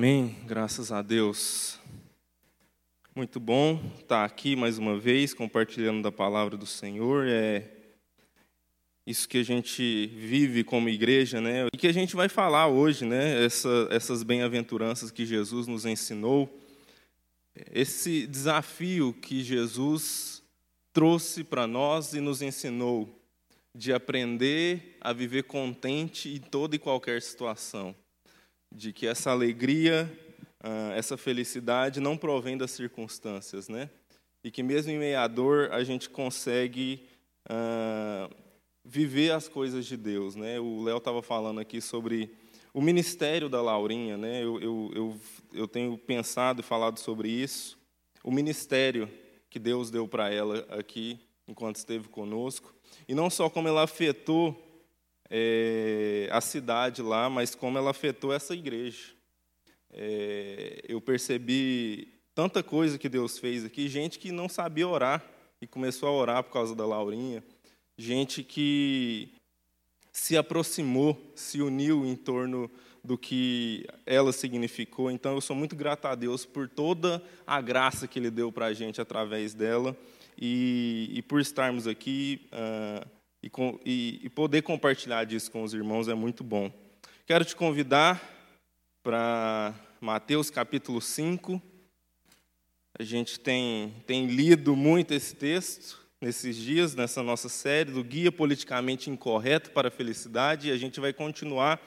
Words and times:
Amém. 0.00 0.34
Graças 0.46 0.90
a 0.90 1.02
Deus. 1.02 1.78
Muito 3.14 3.38
bom 3.38 3.78
estar 3.98 4.24
aqui 4.24 4.56
mais 4.56 4.78
uma 4.78 4.98
vez 4.98 5.34
compartilhando 5.34 6.00
da 6.00 6.10
palavra 6.10 6.56
do 6.56 6.64
Senhor. 6.64 7.26
É 7.28 7.68
isso 9.06 9.28
que 9.28 9.36
a 9.36 9.42
gente 9.42 10.06
vive 10.06 10.64
como 10.64 10.88
igreja, 10.88 11.38
né? 11.38 11.66
E 11.70 11.76
que 11.76 11.86
a 11.86 11.92
gente 11.92 12.16
vai 12.16 12.30
falar 12.30 12.66
hoje, 12.66 13.04
né? 13.04 13.44
Essa, 13.44 13.88
essas 13.90 14.22
bem-aventuranças 14.22 15.10
que 15.10 15.26
Jesus 15.26 15.66
nos 15.66 15.84
ensinou. 15.84 16.48
Esse 17.70 18.26
desafio 18.26 19.12
que 19.12 19.44
Jesus 19.44 20.42
trouxe 20.94 21.44
para 21.44 21.66
nós 21.66 22.14
e 22.14 22.22
nos 22.22 22.40
ensinou 22.40 23.06
de 23.74 23.92
aprender 23.92 24.96
a 24.98 25.12
viver 25.12 25.42
contente 25.42 26.30
em 26.30 26.40
toda 26.40 26.74
e 26.74 26.78
qualquer 26.78 27.20
situação 27.20 27.94
de 28.72 28.92
que 28.92 29.06
essa 29.06 29.30
alegria, 29.30 30.10
ah, 30.60 30.92
essa 30.94 31.16
felicidade 31.16 32.00
não 32.00 32.16
provém 32.16 32.56
das 32.56 32.70
circunstâncias, 32.70 33.68
né? 33.68 33.90
E 34.44 34.50
que 34.50 34.62
mesmo 34.62 34.92
em 34.92 34.98
meio 34.98 35.18
à 35.18 35.26
dor 35.26 35.70
a 35.72 35.84
gente 35.84 36.08
consegue 36.08 37.06
uh, 37.50 38.34
viver 38.84 39.32
as 39.32 39.48
coisas 39.48 39.84
de 39.84 39.96
Deus, 39.96 40.34
né? 40.34 40.58
O 40.58 40.82
Léo 40.82 40.96
estava 40.96 41.22
falando 41.22 41.60
aqui 41.60 41.80
sobre 41.80 42.30
o 42.72 42.80
ministério 42.80 43.48
da 43.48 43.60
Laurinha, 43.60 44.16
né? 44.16 44.42
Eu, 44.42 44.60
eu, 44.60 44.90
eu, 44.94 45.20
eu 45.52 45.68
tenho 45.68 45.98
pensado 45.98 46.60
e 46.60 46.64
falado 46.64 46.98
sobre 46.98 47.28
isso. 47.28 47.78
O 48.22 48.30
ministério 48.30 49.10
que 49.50 49.58
Deus 49.58 49.90
deu 49.90 50.06
para 50.06 50.32
ela 50.32 50.66
aqui 50.70 51.18
enquanto 51.46 51.76
esteve 51.76 52.08
conosco 52.08 52.72
e 53.08 53.14
não 53.14 53.28
só 53.28 53.50
como 53.50 53.66
ela 53.66 53.82
afetou 53.82 54.69
é, 55.30 56.28
a 56.32 56.40
cidade 56.40 57.00
lá, 57.00 57.30
mas 57.30 57.54
como 57.54 57.78
ela 57.78 57.90
afetou 57.90 58.32
essa 58.32 58.52
igreja. 58.54 59.14
É, 59.92 60.82
eu 60.88 61.00
percebi 61.00 62.08
tanta 62.34 62.62
coisa 62.62 62.98
que 62.98 63.08
Deus 63.08 63.38
fez 63.38 63.64
aqui, 63.64 63.88
gente 63.88 64.18
que 64.18 64.32
não 64.32 64.48
sabia 64.48 64.88
orar 64.88 65.24
e 65.60 65.66
começou 65.66 66.08
a 66.08 66.12
orar 66.12 66.42
por 66.42 66.52
causa 66.52 66.74
da 66.74 66.86
Laurinha, 66.86 67.44
gente 67.96 68.42
que 68.42 69.32
se 70.12 70.36
aproximou, 70.36 71.20
se 71.34 71.62
uniu 71.62 72.04
em 72.04 72.16
torno 72.16 72.70
do 73.02 73.16
que 73.16 73.86
ela 74.04 74.32
significou. 74.32 75.10
Então, 75.10 75.34
eu 75.34 75.40
sou 75.40 75.56
muito 75.56 75.74
grato 75.76 76.06
a 76.06 76.14
Deus 76.14 76.44
por 76.44 76.68
toda 76.68 77.22
a 77.46 77.60
graça 77.60 78.06
que 78.06 78.18
Ele 78.18 78.30
deu 78.30 78.52
para 78.52 78.66
a 78.66 78.72
gente 78.72 79.00
através 79.00 79.54
dela 79.54 79.96
e, 80.38 81.10
e 81.12 81.22
por 81.22 81.40
estarmos 81.40 81.86
aqui. 81.86 82.48
Uh, 82.52 83.19
e, 83.42 83.50
e, 83.84 84.20
e 84.24 84.28
poder 84.28 84.62
compartilhar 84.62 85.24
disso 85.24 85.50
com 85.50 85.62
os 85.62 85.74
irmãos 85.74 86.08
é 86.08 86.14
muito 86.14 86.44
bom. 86.44 86.70
Quero 87.26 87.44
te 87.44 87.56
convidar 87.56 88.20
para 89.02 89.74
Mateus 90.00 90.50
capítulo 90.50 91.00
5. 91.00 91.60
A 92.98 93.02
gente 93.02 93.40
tem, 93.40 93.94
tem 94.06 94.26
lido 94.26 94.76
muito 94.76 95.14
esse 95.14 95.34
texto 95.34 96.00
nesses 96.20 96.54
dias, 96.54 96.94
nessa 96.94 97.22
nossa 97.22 97.48
série 97.48 97.92
do 97.92 98.04
Guia 98.04 98.30
Politicamente 98.30 99.08
Incorreto 99.08 99.70
para 99.70 99.88
a 99.88 99.90
Felicidade, 99.90 100.68
e 100.68 100.70
a 100.70 100.76
gente 100.76 101.00
vai 101.00 101.14
continuar 101.14 101.80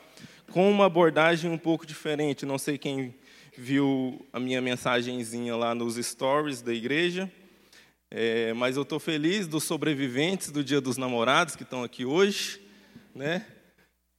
com 0.51 0.71
uma 0.71 0.87
abordagem 0.87 1.51
um 1.51 1.57
pouco 1.57 1.85
diferente. 1.85 2.45
Não 2.45 2.57
sei 2.57 2.79
quem 2.79 3.13
viu 3.55 4.25
a 4.33 4.39
minha 4.39 4.59
mensagenzinha 4.59 5.55
lá 5.55 5.75
nos 5.75 5.95
stories 5.95 6.63
da 6.63 6.73
igreja. 6.73 7.31
É, 8.15 8.53
mas 8.53 8.75
eu 8.75 8.83
estou 8.83 8.99
feliz 8.99 9.47
dos 9.47 9.63
sobreviventes 9.63 10.51
do 10.51 10.63
Dia 10.63 10.79
dos 10.79 10.97
Namorados 10.97 11.55
que 11.55 11.63
estão 11.63 11.83
aqui 11.83 12.05
hoje, 12.05 12.61
né? 13.15 13.43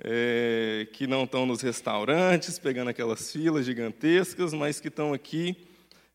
É, 0.02 0.88
que 0.92 1.06
não 1.06 1.22
estão 1.22 1.46
nos 1.46 1.60
restaurantes, 1.60 2.58
pegando 2.58 2.88
aquelas 2.88 3.30
filas 3.30 3.64
gigantescas, 3.64 4.52
mas 4.52 4.80
que 4.80 4.88
estão 4.88 5.12
aqui 5.12 5.56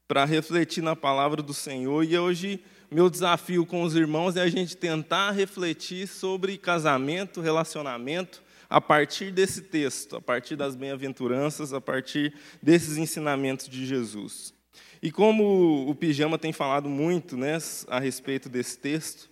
para 0.09 0.25
refletir 0.25 0.83
na 0.83 0.93
palavra 0.93 1.41
do 1.41 1.53
Senhor. 1.53 2.03
E 2.03 2.19
hoje, 2.19 2.61
meu 2.91 3.09
desafio 3.09 3.65
com 3.65 3.81
os 3.83 3.95
irmãos 3.95 4.35
é 4.35 4.41
a 4.41 4.49
gente 4.49 4.75
tentar 4.75 5.31
refletir 5.31 6.05
sobre 6.05 6.57
casamento, 6.57 7.39
relacionamento, 7.39 8.43
a 8.69 8.81
partir 8.81 9.31
desse 9.31 9.61
texto, 9.61 10.17
a 10.17 10.21
partir 10.21 10.57
das 10.57 10.75
bem-aventuranças, 10.75 11.71
a 11.71 11.79
partir 11.79 12.33
desses 12.61 12.97
ensinamentos 12.97 13.69
de 13.69 13.85
Jesus. 13.85 14.53
E 15.01 15.11
como 15.11 15.89
o 15.89 15.95
Pijama 15.95 16.37
tem 16.37 16.51
falado 16.51 16.89
muito 16.89 17.37
né, 17.37 17.57
a 17.87 17.99
respeito 17.99 18.49
desse 18.49 18.77
texto, 18.77 19.29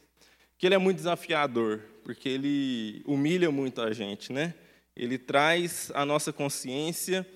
que 0.57 0.65
ele 0.65 0.75
é 0.75 0.77
muito 0.77 0.97
desafiador, 0.97 1.81
porque 2.03 2.29
ele 2.29 3.03
humilha 3.05 3.51
muito 3.51 3.81
a 3.81 3.91
gente, 3.91 4.31
né? 4.31 4.53
Ele 4.95 5.17
traz 5.17 5.91
à 5.93 6.05
nossa 6.05 6.33
consciência 6.33 7.27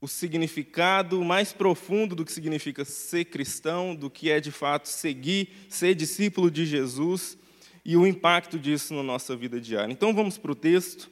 o 0.00 0.06
significado 0.06 1.24
mais 1.24 1.52
profundo 1.52 2.14
do 2.14 2.24
que 2.24 2.32
significa 2.32 2.84
ser 2.84 3.24
cristão, 3.26 3.94
do 3.94 4.08
que 4.08 4.30
é 4.30 4.40
de 4.40 4.52
fato 4.52 4.88
seguir, 4.88 5.48
ser 5.68 5.94
discípulo 5.94 6.50
de 6.50 6.64
Jesus 6.64 7.36
e 7.84 7.96
o 7.96 8.06
impacto 8.06 8.58
disso 8.58 8.94
na 8.94 9.02
nossa 9.02 9.34
vida 9.36 9.60
diária. 9.60 9.92
Então 9.92 10.14
vamos 10.14 10.38
para 10.38 10.52
o 10.52 10.54
texto. 10.54 11.10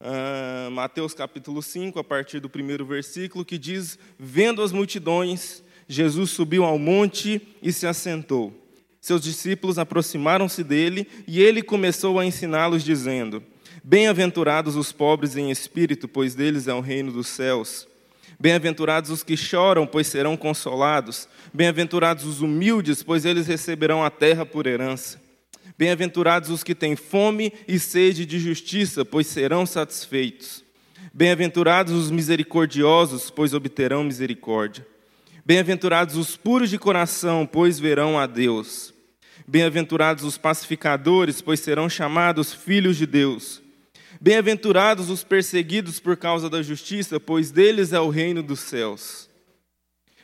Uh, 0.00 0.70
Mateus 0.70 1.12
capítulo 1.12 1.60
5, 1.62 1.98
a 1.98 2.04
partir 2.04 2.40
do 2.40 2.48
primeiro 2.48 2.86
versículo, 2.86 3.44
que 3.44 3.58
diz: 3.58 3.98
Vendo 4.18 4.62
as 4.62 4.70
multidões, 4.70 5.62
Jesus 5.88 6.30
subiu 6.30 6.64
ao 6.64 6.78
monte 6.78 7.40
e 7.62 7.72
se 7.72 7.86
assentou. 7.86 8.52
Seus 9.00 9.22
discípulos 9.22 9.78
aproximaram-se 9.78 10.62
dele 10.62 11.08
e 11.26 11.40
ele 11.40 11.62
começou 11.62 12.18
a 12.18 12.26
ensiná-los, 12.26 12.84
dizendo: 12.84 13.42
Bem-aventurados 13.82 14.76
os 14.76 14.92
pobres 14.92 15.36
em 15.36 15.50
espírito, 15.50 16.06
pois 16.06 16.34
deles 16.34 16.68
é 16.68 16.74
o 16.74 16.80
reino 16.80 17.10
dos 17.10 17.28
céus. 17.28 17.88
Bem-aventurados 18.38 19.10
os 19.10 19.22
que 19.22 19.36
choram, 19.36 19.86
pois 19.86 20.06
serão 20.06 20.36
consolados. 20.36 21.28
Bem-aventurados 21.54 22.24
os 22.24 22.40
humildes, 22.40 23.02
pois 23.02 23.24
eles 23.24 23.46
receberão 23.46 24.04
a 24.04 24.10
terra 24.10 24.44
por 24.44 24.66
herança. 24.66 25.20
Bem-aventurados 25.78 26.50
os 26.50 26.62
que 26.62 26.74
têm 26.74 26.94
fome 26.96 27.52
e 27.66 27.78
sede 27.78 28.26
de 28.26 28.38
justiça, 28.38 29.04
pois 29.04 29.26
serão 29.26 29.64
satisfeitos. 29.64 30.62
Bem-aventurados 31.14 31.92
os 31.92 32.10
misericordiosos, 32.10 33.30
pois 33.30 33.54
obterão 33.54 34.04
misericórdia. 34.04 34.86
Bem-aventurados 35.48 36.14
os 36.14 36.36
puros 36.36 36.68
de 36.68 36.78
coração, 36.78 37.48
pois 37.50 37.78
verão 37.78 38.18
a 38.18 38.26
Deus. 38.26 38.92
Bem-aventurados 39.46 40.22
os 40.22 40.36
pacificadores, 40.36 41.40
pois 41.40 41.58
serão 41.58 41.88
chamados 41.88 42.52
filhos 42.52 42.98
de 42.98 43.06
Deus. 43.06 43.62
Bem-aventurados 44.20 45.08
os 45.08 45.24
perseguidos 45.24 45.98
por 46.00 46.18
causa 46.18 46.50
da 46.50 46.60
justiça, 46.60 47.18
pois 47.18 47.50
deles 47.50 47.94
é 47.94 47.98
o 47.98 48.10
reino 48.10 48.42
dos 48.42 48.60
céus. 48.60 49.30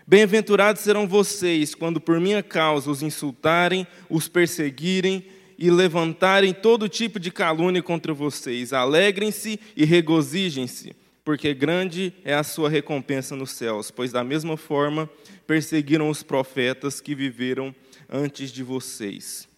Bem-aventurados 0.06 0.82
serão 0.82 1.08
vocês 1.08 1.74
quando 1.74 2.02
por 2.02 2.20
minha 2.20 2.42
causa 2.42 2.90
os 2.90 3.02
insultarem, 3.02 3.86
os 4.10 4.28
perseguirem 4.28 5.24
e 5.58 5.70
levantarem 5.70 6.52
todo 6.52 6.86
tipo 6.86 7.18
de 7.18 7.30
calúnia 7.30 7.82
contra 7.82 8.12
vocês. 8.12 8.74
Alegrem-se 8.74 9.58
e 9.74 9.86
regozijem-se 9.86 10.94
porque 11.24 11.54
grande 11.54 12.12
é 12.22 12.34
a 12.34 12.42
sua 12.44 12.68
recompensa 12.68 13.34
nos 13.34 13.52
céus, 13.52 13.90
pois 13.90 14.12
da 14.12 14.22
mesma 14.22 14.56
forma 14.56 15.08
perseguiram 15.46 16.10
os 16.10 16.22
profetas 16.22 17.00
que 17.00 17.14
viveram 17.14 17.74
antes 18.08 18.52
de 18.52 18.62
vocês. 18.62 19.48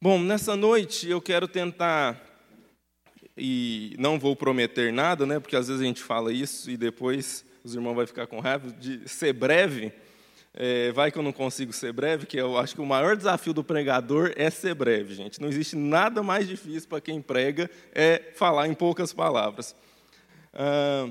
Bom, 0.00 0.18
nessa 0.18 0.56
noite 0.56 1.08
eu 1.08 1.20
quero 1.20 1.46
tentar, 1.46 2.20
e 3.36 3.94
não 3.96 4.18
vou 4.18 4.34
prometer 4.34 4.92
nada, 4.92 5.24
né, 5.24 5.38
porque 5.38 5.54
às 5.54 5.68
vezes 5.68 5.80
a 5.80 5.86
gente 5.86 6.02
fala 6.02 6.32
isso 6.32 6.68
e 6.68 6.76
depois 6.76 7.44
os 7.62 7.76
irmãos 7.76 7.94
vão 7.94 8.06
ficar 8.06 8.26
com 8.26 8.40
raiva, 8.40 8.72
de 8.72 9.08
ser 9.08 9.32
breve. 9.32 9.92
É, 10.54 10.92
vai 10.92 11.10
que 11.10 11.16
eu 11.16 11.22
não 11.22 11.32
consigo 11.32 11.72
ser 11.72 11.92
breve, 11.92 12.26
que 12.26 12.36
eu 12.36 12.58
acho 12.58 12.74
que 12.74 12.80
o 12.80 12.84
maior 12.84 13.16
desafio 13.16 13.54
do 13.54 13.64
pregador 13.64 14.32
é 14.36 14.50
ser 14.50 14.74
breve, 14.74 15.14
gente. 15.14 15.40
Não 15.40 15.48
existe 15.48 15.76
nada 15.76 16.22
mais 16.22 16.46
difícil 16.46 16.88
para 16.88 17.00
quem 17.00 17.22
prega 17.22 17.70
é 17.94 18.32
falar 18.34 18.66
em 18.66 18.74
poucas 18.74 19.12
palavras. 19.14 19.74
Ah, 20.52 21.10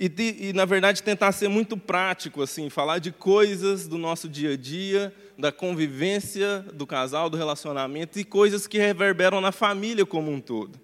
e, 0.00 0.08
de, 0.08 0.48
e, 0.48 0.52
na 0.54 0.64
verdade, 0.64 1.02
tentar 1.02 1.30
ser 1.30 1.48
muito 1.48 1.76
prático, 1.76 2.40
assim, 2.40 2.70
falar 2.70 2.98
de 3.00 3.12
coisas 3.12 3.86
do 3.86 3.98
nosso 3.98 4.30
dia 4.30 4.54
a 4.54 4.56
dia, 4.56 5.14
da 5.36 5.52
convivência 5.52 6.60
do 6.72 6.86
casal, 6.86 7.28
do 7.28 7.36
relacionamento 7.36 8.18
e 8.18 8.24
coisas 8.24 8.66
que 8.66 8.78
reverberam 8.78 9.42
na 9.42 9.52
família 9.52 10.06
como 10.06 10.30
um 10.30 10.40
todo. 10.40 10.80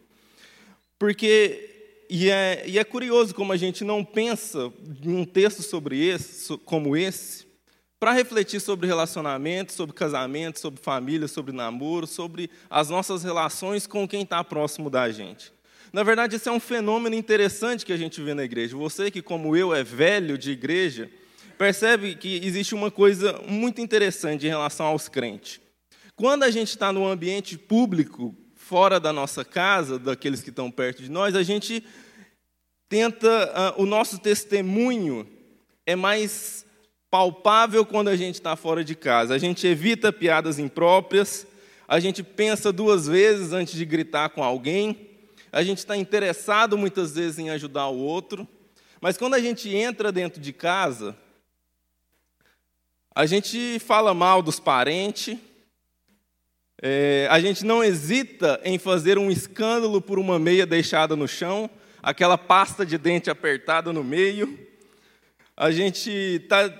Porque, 0.98 2.04
e 2.10 2.28
é, 2.28 2.64
e 2.66 2.78
é 2.78 2.84
curioso 2.84 3.34
como 3.34 3.54
a 3.54 3.56
gente 3.56 3.84
não 3.84 4.04
pensa 4.04 4.70
em 5.02 5.16
um 5.16 5.24
texto 5.24 5.62
sobre 5.62 5.98
esse, 6.06 6.54
como 6.58 6.94
esse, 6.94 7.46
para 7.98 8.12
refletir 8.12 8.60
sobre 8.60 8.86
relacionamento, 8.86 9.72
sobre 9.72 9.96
casamento, 9.96 10.60
sobre 10.60 10.82
família, 10.82 11.26
sobre 11.26 11.52
namoro, 11.54 12.06
sobre 12.06 12.50
as 12.68 12.90
nossas 12.90 13.24
relações 13.24 13.86
com 13.86 14.06
quem 14.06 14.24
está 14.24 14.44
próximo 14.44 14.90
da 14.90 15.10
gente. 15.10 15.55
Na 15.92 16.02
verdade, 16.02 16.36
esse 16.36 16.48
é 16.48 16.52
um 16.52 16.60
fenômeno 16.60 17.14
interessante 17.14 17.86
que 17.86 17.92
a 17.92 17.96
gente 17.96 18.20
vê 18.20 18.34
na 18.34 18.44
igreja. 18.44 18.76
Você 18.76 19.10
que, 19.10 19.22
como 19.22 19.56
eu, 19.56 19.74
é 19.74 19.82
velho 19.82 20.36
de 20.36 20.50
igreja, 20.50 21.10
percebe 21.56 22.14
que 22.14 22.40
existe 22.44 22.74
uma 22.74 22.90
coisa 22.90 23.40
muito 23.46 23.80
interessante 23.80 24.46
em 24.46 24.50
relação 24.50 24.86
aos 24.86 25.08
crentes. 25.08 25.60
Quando 26.14 26.42
a 26.42 26.50
gente 26.50 26.68
está 26.68 26.92
no 26.92 27.06
ambiente 27.06 27.56
público, 27.58 28.34
fora 28.54 28.98
da 28.98 29.12
nossa 29.12 29.44
casa, 29.44 29.98
daqueles 29.98 30.42
que 30.42 30.50
estão 30.50 30.70
perto 30.70 31.02
de 31.02 31.10
nós, 31.10 31.34
a 31.36 31.42
gente 31.42 31.84
tenta, 32.88 33.74
uh, 33.76 33.82
o 33.82 33.86
nosso 33.86 34.18
testemunho 34.18 35.26
é 35.84 35.94
mais 35.94 36.66
palpável 37.10 37.84
quando 37.86 38.08
a 38.08 38.16
gente 38.16 38.34
está 38.34 38.56
fora 38.56 38.82
de 38.82 38.94
casa. 38.94 39.34
A 39.34 39.38
gente 39.38 39.66
evita 39.66 40.12
piadas 40.12 40.58
impróprias, 40.58 41.46
a 41.86 42.00
gente 42.00 42.22
pensa 42.22 42.72
duas 42.72 43.06
vezes 43.06 43.52
antes 43.52 43.74
de 43.74 43.84
gritar 43.84 44.30
com 44.30 44.42
alguém, 44.42 45.15
a 45.56 45.62
gente 45.62 45.78
está 45.78 45.96
interessado 45.96 46.76
muitas 46.76 47.14
vezes 47.14 47.38
em 47.38 47.48
ajudar 47.48 47.88
o 47.88 47.96
outro, 47.96 48.46
mas 49.00 49.16
quando 49.16 49.32
a 49.32 49.40
gente 49.40 49.74
entra 49.74 50.12
dentro 50.12 50.38
de 50.38 50.52
casa, 50.52 51.16
a 53.14 53.24
gente 53.24 53.78
fala 53.78 54.12
mal 54.12 54.42
dos 54.42 54.60
parentes, 54.60 55.38
é, 56.82 57.26
a 57.30 57.40
gente 57.40 57.64
não 57.64 57.82
hesita 57.82 58.60
em 58.64 58.76
fazer 58.78 59.16
um 59.16 59.30
escândalo 59.30 60.02
por 60.02 60.18
uma 60.18 60.38
meia 60.38 60.66
deixada 60.66 61.16
no 61.16 61.26
chão, 61.26 61.70
aquela 62.02 62.36
pasta 62.36 62.84
de 62.84 62.98
dente 62.98 63.30
apertada 63.30 63.94
no 63.94 64.04
meio. 64.04 64.58
A 65.56 65.70
gente 65.70 66.44
tá, 66.50 66.70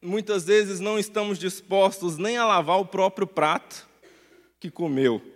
muitas 0.00 0.46
vezes 0.46 0.80
não 0.80 0.98
estamos 0.98 1.38
dispostos 1.38 2.16
nem 2.16 2.38
a 2.38 2.46
lavar 2.46 2.80
o 2.80 2.86
próprio 2.86 3.26
prato 3.26 3.86
que 4.58 4.70
comeu. 4.70 5.33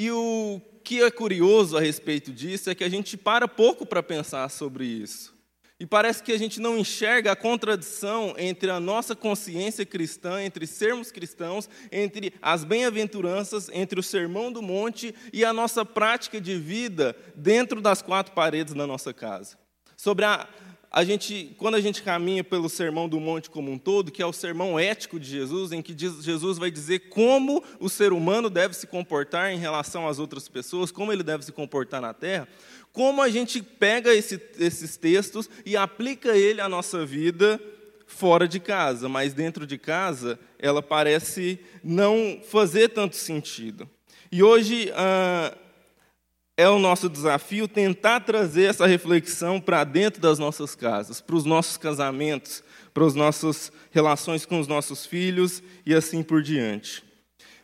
E 0.00 0.10
o 0.10 0.62
que 0.82 1.02
é 1.02 1.10
curioso 1.10 1.76
a 1.76 1.80
respeito 1.80 2.32
disso 2.32 2.70
é 2.70 2.74
que 2.74 2.82
a 2.82 2.88
gente 2.88 3.18
para 3.18 3.46
pouco 3.46 3.84
para 3.84 4.02
pensar 4.02 4.48
sobre 4.48 4.86
isso. 4.86 5.38
E 5.78 5.84
parece 5.84 6.22
que 6.22 6.32
a 6.32 6.38
gente 6.38 6.58
não 6.58 6.78
enxerga 6.78 7.32
a 7.32 7.36
contradição 7.36 8.34
entre 8.38 8.70
a 8.70 8.80
nossa 8.80 9.14
consciência 9.14 9.84
cristã, 9.84 10.42
entre 10.42 10.66
sermos 10.66 11.12
cristãos, 11.12 11.68
entre 11.92 12.32
as 12.40 12.64
bem-aventuranças, 12.64 13.68
entre 13.74 14.00
o 14.00 14.02
sermão 14.02 14.50
do 14.50 14.62
monte 14.62 15.14
e 15.34 15.44
a 15.44 15.52
nossa 15.52 15.84
prática 15.84 16.40
de 16.40 16.56
vida 16.56 17.14
dentro 17.36 17.82
das 17.82 18.00
quatro 18.00 18.32
paredes 18.32 18.72
da 18.72 18.86
nossa 18.86 19.12
casa. 19.12 19.58
Sobre 19.98 20.24
a, 20.24 20.48
a 20.92 21.04
gente, 21.04 21.54
quando 21.56 21.76
a 21.76 21.80
gente 21.80 22.02
caminha 22.02 22.42
pelo 22.42 22.68
sermão 22.68 23.08
do 23.08 23.20
monte 23.20 23.48
como 23.48 23.70
um 23.70 23.78
todo, 23.78 24.10
que 24.10 24.20
é 24.20 24.26
o 24.26 24.32
sermão 24.32 24.76
ético 24.76 25.20
de 25.20 25.28
Jesus, 25.28 25.70
em 25.70 25.80
que 25.80 25.94
Jesus 25.96 26.58
vai 26.58 26.68
dizer 26.68 27.10
como 27.10 27.62
o 27.78 27.88
ser 27.88 28.12
humano 28.12 28.50
deve 28.50 28.74
se 28.74 28.88
comportar 28.88 29.52
em 29.52 29.58
relação 29.58 30.08
às 30.08 30.18
outras 30.18 30.48
pessoas, 30.48 30.90
como 30.90 31.12
ele 31.12 31.22
deve 31.22 31.44
se 31.44 31.52
comportar 31.52 32.00
na 32.00 32.12
terra, 32.12 32.48
como 32.92 33.22
a 33.22 33.28
gente 33.28 33.62
pega 33.62 34.12
esse, 34.12 34.42
esses 34.58 34.96
textos 34.96 35.48
e 35.64 35.76
aplica 35.76 36.36
ele 36.36 36.60
à 36.60 36.68
nossa 36.68 37.06
vida 37.06 37.60
fora 38.04 38.48
de 38.48 38.58
casa, 38.58 39.08
mas 39.08 39.32
dentro 39.32 39.64
de 39.64 39.78
casa 39.78 40.40
ela 40.58 40.82
parece 40.82 41.60
não 41.84 42.40
fazer 42.42 42.88
tanto 42.88 43.14
sentido. 43.14 43.88
E 44.32 44.42
hoje 44.42 44.90
ah, 44.96 45.56
é 46.60 46.68
o 46.68 46.78
nosso 46.78 47.08
desafio 47.08 47.66
tentar 47.66 48.20
trazer 48.20 48.64
essa 48.64 48.86
reflexão 48.86 49.58
para 49.58 49.82
dentro 49.82 50.20
das 50.20 50.38
nossas 50.38 50.74
casas, 50.74 51.18
para 51.18 51.34
os 51.34 51.46
nossos 51.46 51.78
casamentos, 51.78 52.62
para 52.92 53.06
as 53.06 53.14
nossas 53.14 53.72
relações 53.90 54.44
com 54.44 54.60
os 54.60 54.66
nossos 54.66 55.06
filhos 55.06 55.62
e 55.86 55.94
assim 55.94 56.22
por 56.22 56.42
diante. 56.42 57.02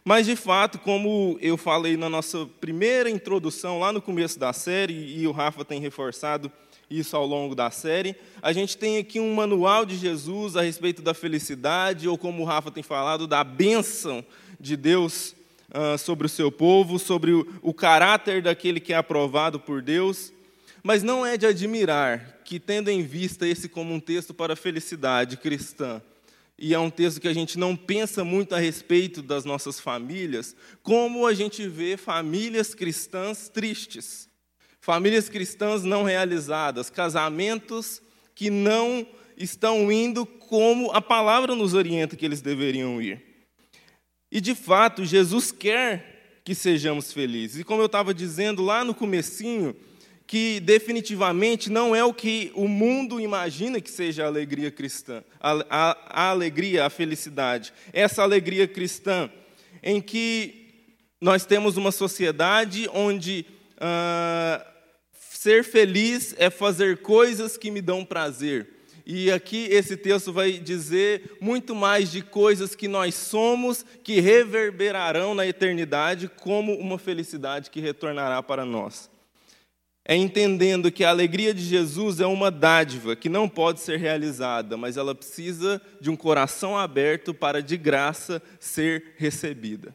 Mas, 0.02 0.24
de 0.24 0.34
fato, 0.34 0.78
como 0.78 1.36
eu 1.42 1.58
falei 1.58 1.94
na 1.94 2.08
nossa 2.08 2.46
primeira 2.58 3.10
introdução, 3.10 3.80
lá 3.80 3.92
no 3.92 4.00
começo 4.00 4.38
da 4.38 4.54
série, 4.54 4.94
e 4.94 5.26
o 5.26 5.32
Rafa 5.32 5.62
tem 5.62 5.78
reforçado 5.78 6.50
isso 6.88 7.14
ao 7.14 7.26
longo 7.26 7.54
da 7.54 7.70
série, 7.70 8.16
a 8.40 8.50
gente 8.50 8.78
tem 8.78 8.96
aqui 8.96 9.20
um 9.20 9.34
manual 9.34 9.84
de 9.84 9.98
Jesus 9.98 10.56
a 10.56 10.62
respeito 10.62 11.02
da 11.02 11.12
felicidade, 11.12 12.08
ou 12.08 12.16
como 12.16 12.42
o 12.42 12.46
Rafa 12.46 12.70
tem 12.70 12.82
falado, 12.82 13.26
da 13.26 13.44
bênção 13.44 14.24
de 14.58 14.74
Deus 14.74 15.35
uh, 15.70 15.98
sobre 15.98 16.26
o 16.26 16.28
seu 16.28 16.50
povo, 16.50 16.98
sobre 16.98 17.32
o, 17.32 17.46
o 17.62 17.74
caráter 17.74 18.42
daquele 18.42 18.80
que 18.80 18.92
é 18.92 18.96
aprovado 18.96 19.58
por 19.58 19.82
Deus. 19.82 20.32
Mas 20.82 21.02
não 21.02 21.26
é 21.26 21.36
de 21.36 21.46
admirar 21.46 22.40
que, 22.44 22.60
tendo 22.60 22.90
em 22.90 23.02
vista 23.02 23.46
esse 23.46 23.68
como 23.68 23.92
um 23.92 24.00
texto 24.00 24.32
para 24.32 24.52
a 24.52 24.56
felicidade 24.56 25.36
cristã, 25.36 26.00
e 26.58 26.72
é 26.72 26.78
um 26.78 26.88
texto 26.88 27.20
que 27.20 27.28
a 27.28 27.34
gente 27.34 27.58
não 27.58 27.76
pensa 27.76 28.24
muito 28.24 28.54
a 28.54 28.58
respeito 28.58 29.20
das 29.20 29.44
nossas 29.44 29.78
famílias, 29.78 30.56
como 30.82 31.26
a 31.26 31.34
gente 31.34 31.66
vê 31.68 31.96
famílias 31.96 32.74
cristãs 32.74 33.48
tristes, 33.48 34.28
famílias 34.80 35.28
cristãs 35.28 35.82
não 35.82 36.02
realizadas, 36.02 36.88
casamentos 36.88 38.00
que 38.34 38.48
não 38.48 39.06
estão 39.36 39.90
indo 39.92 40.24
como 40.24 40.90
a 40.92 41.02
palavra 41.02 41.54
nos 41.54 41.74
orienta 41.74 42.16
que 42.16 42.24
eles 42.24 42.40
deveriam 42.40 43.02
ir. 43.02 43.25
E 44.30 44.40
de 44.40 44.54
fato, 44.54 45.04
Jesus 45.04 45.52
quer 45.52 46.40
que 46.44 46.54
sejamos 46.54 47.12
felizes. 47.12 47.60
E 47.60 47.64
como 47.64 47.82
eu 47.82 47.86
estava 47.86 48.14
dizendo 48.14 48.62
lá 48.62 48.84
no 48.84 48.94
comecinho, 48.94 49.74
que 50.26 50.58
definitivamente 50.60 51.70
não 51.70 51.94
é 51.94 52.04
o 52.04 52.12
que 52.12 52.50
o 52.54 52.66
mundo 52.66 53.20
imagina 53.20 53.80
que 53.80 53.90
seja 53.90 54.24
a 54.24 54.26
alegria 54.26 54.70
cristã, 54.70 55.22
a, 55.40 55.52
a, 55.70 56.24
a 56.26 56.30
alegria, 56.30 56.84
a 56.84 56.90
felicidade. 56.90 57.72
Essa 57.92 58.22
alegria 58.22 58.66
cristã, 58.66 59.30
em 59.82 60.00
que 60.00 60.66
nós 61.20 61.46
temos 61.46 61.76
uma 61.76 61.92
sociedade 61.92 62.88
onde 62.92 63.46
ah, 63.78 64.66
ser 65.30 65.62
feliz 65.62 66.34
é 66.38 66.50
fazer 66.50 67.02
coisas 67.02 67.56
que 67.56 67.70
me 67.70 67.80
dão 67.80 68.04
prazer. 68.04 68.75
E 69.06 69.30
aqui 69.30 69.68
esse 69.70 69.96
texto 69.96 70.32
vai 70.32 70.52
dizer 70.52 71.36
muito 71.40 71.74
mais 71.74 72.10
de 72.10 72.22
coisas 72.22 72.74
que 72.74 72.88
nós 72.88 73.14
somos, 73.14 73.86
que 74.02 74.20
reverberarão 74.20 75.34
na 75.34 75.46
eternidade, 75.46 76.28
como 76.40 76.74
uma 76.74 76.98
felicidade 76.98 77.70
que 77.70 77.80
retornará 77.80 78.42
para 78.42 78.64
nós 78.64 79.08
é 80.08 80.14
entendendo 80.14 80.92
que 80.92 81.02
a 81.02 81.10
alegria 81.10 81.52
de 81.52 81.64
Jesus 81.64 82.20
é 82.20 82.26
uma 82.26 82.48
dádiva 82.48 83.16
que 83.16 83.28
não 83.28 83.48
pode 83.48 83.80
ser 83.80 83.98
realizada, 83.98 84.76
mas 84.76 84.96
ela 84.96 85.16
precisa 85.16 85.82
de 86.00 86.08
um 86.08 86.14
coração 86.14 86.78
aberto 86.78 87.34
para 87.34 87.60
de 87.60 87.76
graça 87.76 88.40
ser 88.60 89.14
recebida. 89.16 89.92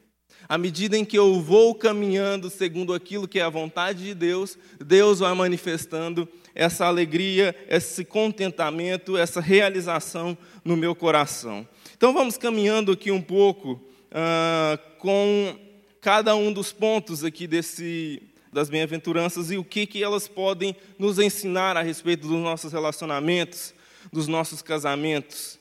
À 0.50 0.58
medida 0.58 0.98
em 0.98 1.06
que 1.06 1.18
eu 1.18 1.40
vou 1.40 1.74
caminhando 1.74 2.50
segundo 2.50 2.94
aquilo 2.94 3.26
que 3.26 3.40
é 3.40 3.42
a 3.42 3.50
vontade 3.50 4.04
de 4.04 4.14
Deus, 4.14 4.58
Deus 4.86 5.20
vai 5.20 5.34
manifestando 5.34 6.28
essa 6.54 6.86
alegria, 6.86 7.56
esse 7.70 8.04
contentamento, 8.04 9.18
essa 9.18 9.40
realização 9.40 10.38
no 10.64 10.76
meu 10.76 10.96
coração. 10.96 11.68
Então 11.96 12.14
vamos 12.14 12.38
caminhando 12.38 12.92
aqui 12.92 13.12
um 13.12 13.22
pouco 13.22 13.82
ah, 14.12 14.78
com 14.98 15.58
cada 16.02 16.36
um 16.36 16.52
dos 16.52 16.74
pontos 16.74 17.24
aqui 17.24 17.48
desse, 17.48 18.22
das 18.52 18.70
bem-aventuranças 18.70 19.52
e 19.52 19.58
o 19.58 19.64
que, 19.64 19.86
que 19.86 20.04
elas 20.04 20.28
podem 20.28 20.76
nos 20.98 21.20
ensinar 21.20 21.78
a 21.78 21.82
respeito 21.82 22.28
dos 22.28 22.40
nossos 22.40 22.74
relacionamentos, 22.74 23.74
dos 24.12 24.28
nossos 24.28 24.62
casamentos. 24.62 25.60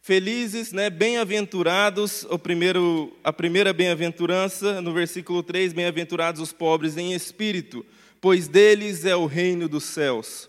Felizes, 0.00 0.72
né, 0.72 0.90
bem-aventurados, 0.90 2.26
o 2.28 2.38
primeiro, 2.38 3.16
a 3.22 3.32
primeira 3.32 3.72
bem-aventurança, 3.72 4.80
no 4.80 4.92
versículo 4.92 5.42
3, 5.44 5.72
bem-aventurados 5.72 6.40
os 6.40 6.52
pobres 6.52 6.96
em 6.96 7.12
espírito, 7.12 7.86
pois 8.22 8.46
deles 8.46 9.04
é 9.04 9.16
o 9.16 9.26
reino 9.26 9.68
dos 9.68 9.82
céus. 9.82 10.48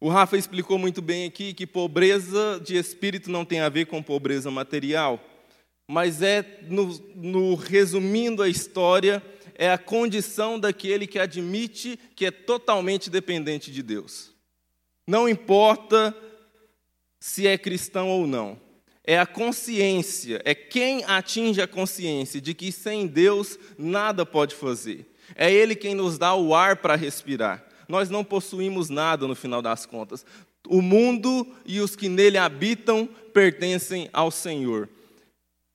O 0.00 0.08
Rafa 0.08 0.36
explicou 0.36 0.78
muito 0.78 1.02
bem 1.02 1.26
aqui 1.26 1.52
que 1.52 1.66
pobreza 1.66 2.62
de 2.64 2.76
espírito 2.76 3.28
não 3.32 3.44
tem 3.44 3.58
a 3.58 3.68
ver 3.68 3.86
com 3.86 4.00
pobreza 4.00 4.48
material, 4.48 5.20
mas 5.88 6.22
é, 6.22 6.60
no, 6.68 6.86
no 7.16 7.54
resumindo 7.56 8.44
a 8.44 8.48
história, 8.48 9.20
é 9.56 9.72
a 9.72 9.76
condição 9.76 10.56
daquele 10.56 11.04
que 11.04 11.18
admite 11.18 11.98
que 12.14 12.26
é 12.26 12.30
totalmente 12.30 13.10
dependente 13.10 13.72
de 13.72 13.82
Deus. 13.82 14.32
Não 15.04 15.28
importa 15.28 16.16
se 17.18 17.48
é 17.48 17.58
cristão 17.58 18.08
ou 18.08 18.24
não. 18.24 18.60
É 19.02 19.18
a 19.18 19.26
consciência, 19.26 20.40
é 20.44 20.54
quem 20.54 21.02
atinge 21.06 21.60
a 21.60 21.66
consciência 21.66 22.40
de 22.40 22.54
que 22.54 22.70
sem 22.70 23.04
Deus 23.08 23.58
nada 23.76 24.24
pode 24.24 24.54
fazer. 24.54 25.08
É 25.34 25.52
Ele 25.52 25.74
quem 25.74 25.94
nos 25.94 26.18
dá 26.18 26.34
o 26.34 26.54
ar 26.54 26.76
para 26.76 26.96
respirar. 26.96 27.64
Nós 27.88 28.10
não 28.10 28.22
possuímos 28.22 28.88
nada 28.88 29.26
no 29.26 29.34
final 29.34 29.62
das 29.62 29.86
contas. 29.86 30.24
O 30.68 30.82
mundo 30.82 31.46
e 31.64 31.80
os 31.80 31.96
que 31.96 32.08
nele 32.08 32.36
habitam 32.36 33.08
pertencem 33.32 34.10
ao 34.12 34.30
Senhor. 34.30 34.88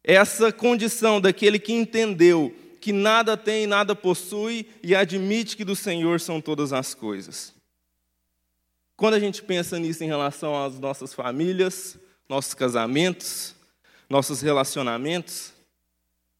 Essa 0.04 0.52
condição 0.52 1.20
daquele 1.20 1.58
que 1.58 1.74
entendeu 1.74 2.54
que 2.84 2.92
nada 2.92 3.38
tem, 3.38 3.66
nada 3.66 3.96
possui 3.96 4.68
e 4.84 4.94
admite 4.94 5.56
que 5.56 5.64
do 5.64 5.74
Senhor 5.74 6.20
são 6.20 6.42
todas 6.42 6.74
as 6.74 6.94
coisas. 6.94 7.54
Quando 8.98 9.14
a 9.14 9.20
gente 9.20 9.42
pensa 9.42 9.80
nisso 9.80 10.04
em 10.04 10.08
relação 10.08 10.62
às 10.62 10.78
nossas 10.78 11.14
famílias, 11.14 11.98
nossos 12.28 12.54
casamentos, 12.54 13.56
nossos 14.10 14.42
relacionamentos, 14.42 15.53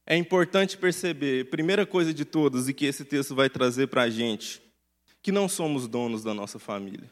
é 0.06 0.16
importante 0.16 0.76
perceber, 0.76 1.50
primeira 1.50 1.86
coisa 1.86 2.12
de 2.12 2.24
todas, 2.24 2.68
e 2.68 2.74
que 2.74 2.84
esse 2.84 3.04
texto 3.04 3.34
vai 3.34 3.48
trazer 3.48 3.88
para 3.88 4.02
a 4.02 4.10
gente, 4.10 4.62
que 5.22 5.32
não 5.32 5.48
somos 5.48 5.88
donos 5.88 6.22
da 6.22 6.34
nossa 6.34 6.58
família. 6.58 7.10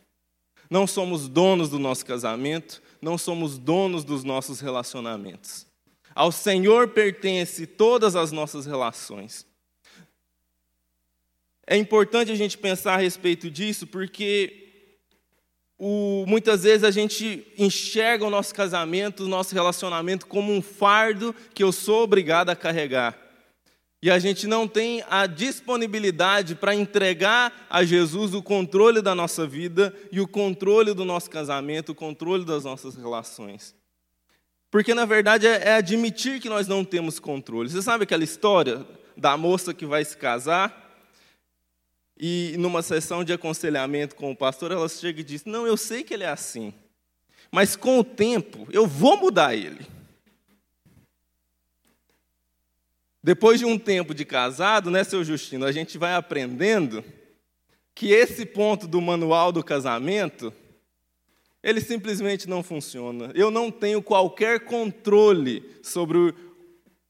Não 0.69 0.87
somos 0.87 1.29
donos 1.29 1.69
do 1.69 1.79
nosso 1.79 2.05
casamento, 2.05 2.83
não 3.01 3.19
somos 3.19 3.59
donos 3.59 4.05
dos 4.05 4.25
nossos 4.25 4.61
relacionamentos. 4.61 5.67
Ao 6.15 6.31
Senhor 6.31 6.89
pertence 6.89 7.67
todas 7.67 8.17
as 8.17 8.33
nossas 8.33 8.67
relações. 8.67 9.47
É 11.67 11.77
importante 11.77 12.31
a 12.31 12.35
gente 12.35 12.59
pensar 12.59 12.95
a 12.95 12.99
respeito 12.99 13.51
disso, 13.51 13.87
porque 13.87 14.62
o, 15.79 16.25
muitas 16.29 16.63
vezes 16.63 16.85
a 16.85 16.91
gente 16.91 17.47
enxerga 17.59 18.25
o 18.25 18.31
nosso 18.31 18.55
casamento, 18.55 19.25
o 19.25 19.29
nosso 19.29 19.55
relacionamento 19.55 20.27
como 20.27 20.53
um 20.53 20.63
fardo 20.63 21.35
que 21.55 21.63
eu 21.63 21.73
sou 21.73 22.05
obrigado 22.05 22.51
a 22.51 22.57
carregar. 22.57 23.19
E 24.03 24.11
a 24.11 24.19
gente 24.19 24.49
não 24.49 24.67
tem 24.67 25.05
a 25.09 25.27
disponibilidade 25.27 26.57
para 26.57 26.75
entregar 26.75 27.67
a 27.71 27.85
Jesus 27.85 28.35
o 28.35 28.43
controle 28.43 29.01
da 29.01 29.15
nossa 29.15 29.47
vida 29.47 29.95
e 30.11 30.21
o 30.21 30.27
controle 30.27 30.93
do 30.93 31.05
nosso 31.05 31.31
casamento, 31.31 31.93
o 31.93 31.95
controle 31.95 32.45
das 32.45 32.65
nossas 32.65 32.97
relações. 32.97 33.77
Porque, 34.73 34.93
na 34.93 35.05
verdade, 35.05 35.47
é, 35.47 35.69
é 35.69 35.75
admitir 35.75 36.41
que 36.41 36.49
nós 36.49 36.67
não 36.67 36.85
temos 36.85 37.21
controle. 37.21 37.69
Você 37.71 37.81
sabe 37.81 38.03
aquela 38.03 38.25
história 38.25 38.85
da 39.17 39.37
moça 39.37 39.73
que 39.73 39.87
vai 39.87 40.05
se 40.05 40.17
casar? 40.17 40.82
E 42.19 42.55
numa 42.59 42.83
sessão 42.83 43.25
de 43.25 43.33
aconselhamento 43.33 44.15
com 44.15 44.31
o 44.31 44.37
pastor, 44.37 44.71
ela 44.71 44.89
chega 44.89 45.21
e 45.21 45.25
diz: 45.25 45.45
Não, 45.45 45.67
eu 45.67 45.77
sei 45.77 46.05
que 46.05 46.15
ele 46.15 46.25
é 46.25 46.29
assim, 46.29 46.73
mas 47.51 47.77
com 47.77 47.99
o 47.99 48.05
tempo 48.05 48.67
eu 48.71 48.87
vou 48.87 49.17
mudar 49.17 49.55
ele. 49.55 49.87
Depois 53.23 53.61
de 53.61 53.65
um 53.65 53.79
tempo 53.79 54.15
de 54.15 54.25
casado, 54.25 54.91
né, 54.91 55.05
seu 55.05 55.23
Justino, 55.23 55.65
a 55.65 55.71
gente 55.71 55.97
vai 55.97 56.15
aprendendo 56.15 57.05
que 57.95 58.11
esse 58.11 58.45
ponto 58.45 58.89
do 58.89 59.01
manual 59.01 59.53
do 59.53 59.63
casamento, 59.63 60.53
ele 61.63 61.81
simplesmente 61.81 62.49
não 62.49 62.63
funciona. 62.63 63.31
Eu 63.35 63.51
não 63.51 63.71
tenho 63.71 64.03
qualquer 64.03 64.61
controle 64.61 65.63
sobre 65.83 66.19
o, 66.19 66.35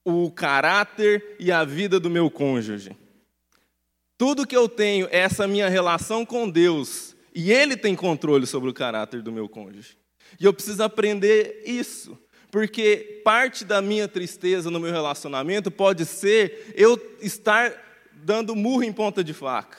o 0.04 0.30
caráter 0.30 1.36
e 1.38 1.50
a 1.50 1.64
vida 1.64 1.98
do 1.98 2.10
meu 2.10 2.30
cônjuge. 2.30 2.94
Tudo 4.22 4.46
que 4.46 4.56
eu 4.56 4.68
tenho 4.68 5.08
é 5.10 5.18
essa 5.18 5.48
minha 5.48 5.68
relação 5.68 6.24
com 6.24 6.48
Deus, 6.48 7.16
e 7.34 7.50
Ele 7.50 7.76
tem 7.76 7.96
controle 7.96 8.46
sobre 8.46 8.70
o 8.70 8.72
caráter 8.72 9.20
do 9.20 9.32
meu 9.32 9.48
cônjuge. 9.48 9.98
E 10.38 10.44
eu 10.44 10.54
preciso 10.54 10.80
aprender 10.84 11.60
isso. 11.66 12.16
Porque 12.48 13.20
parte 13.24 13.64
da 13.64 13.82
minha 13.82 14.06
tristeza 14.06 14.70
no 14.70 14.78
meu 14.78 14.92
relacionamento 14.92 15.72
pode 15.72 16.06
ser 16.06 16.72
eu 16.76 16.96
estar 17.20 17.74
dando 18.12 18.54
murro 18.54 18.84
em 18.84 18.92
ponta 18.92 19.24
de 19.24 19.34
faca 19.34 19.78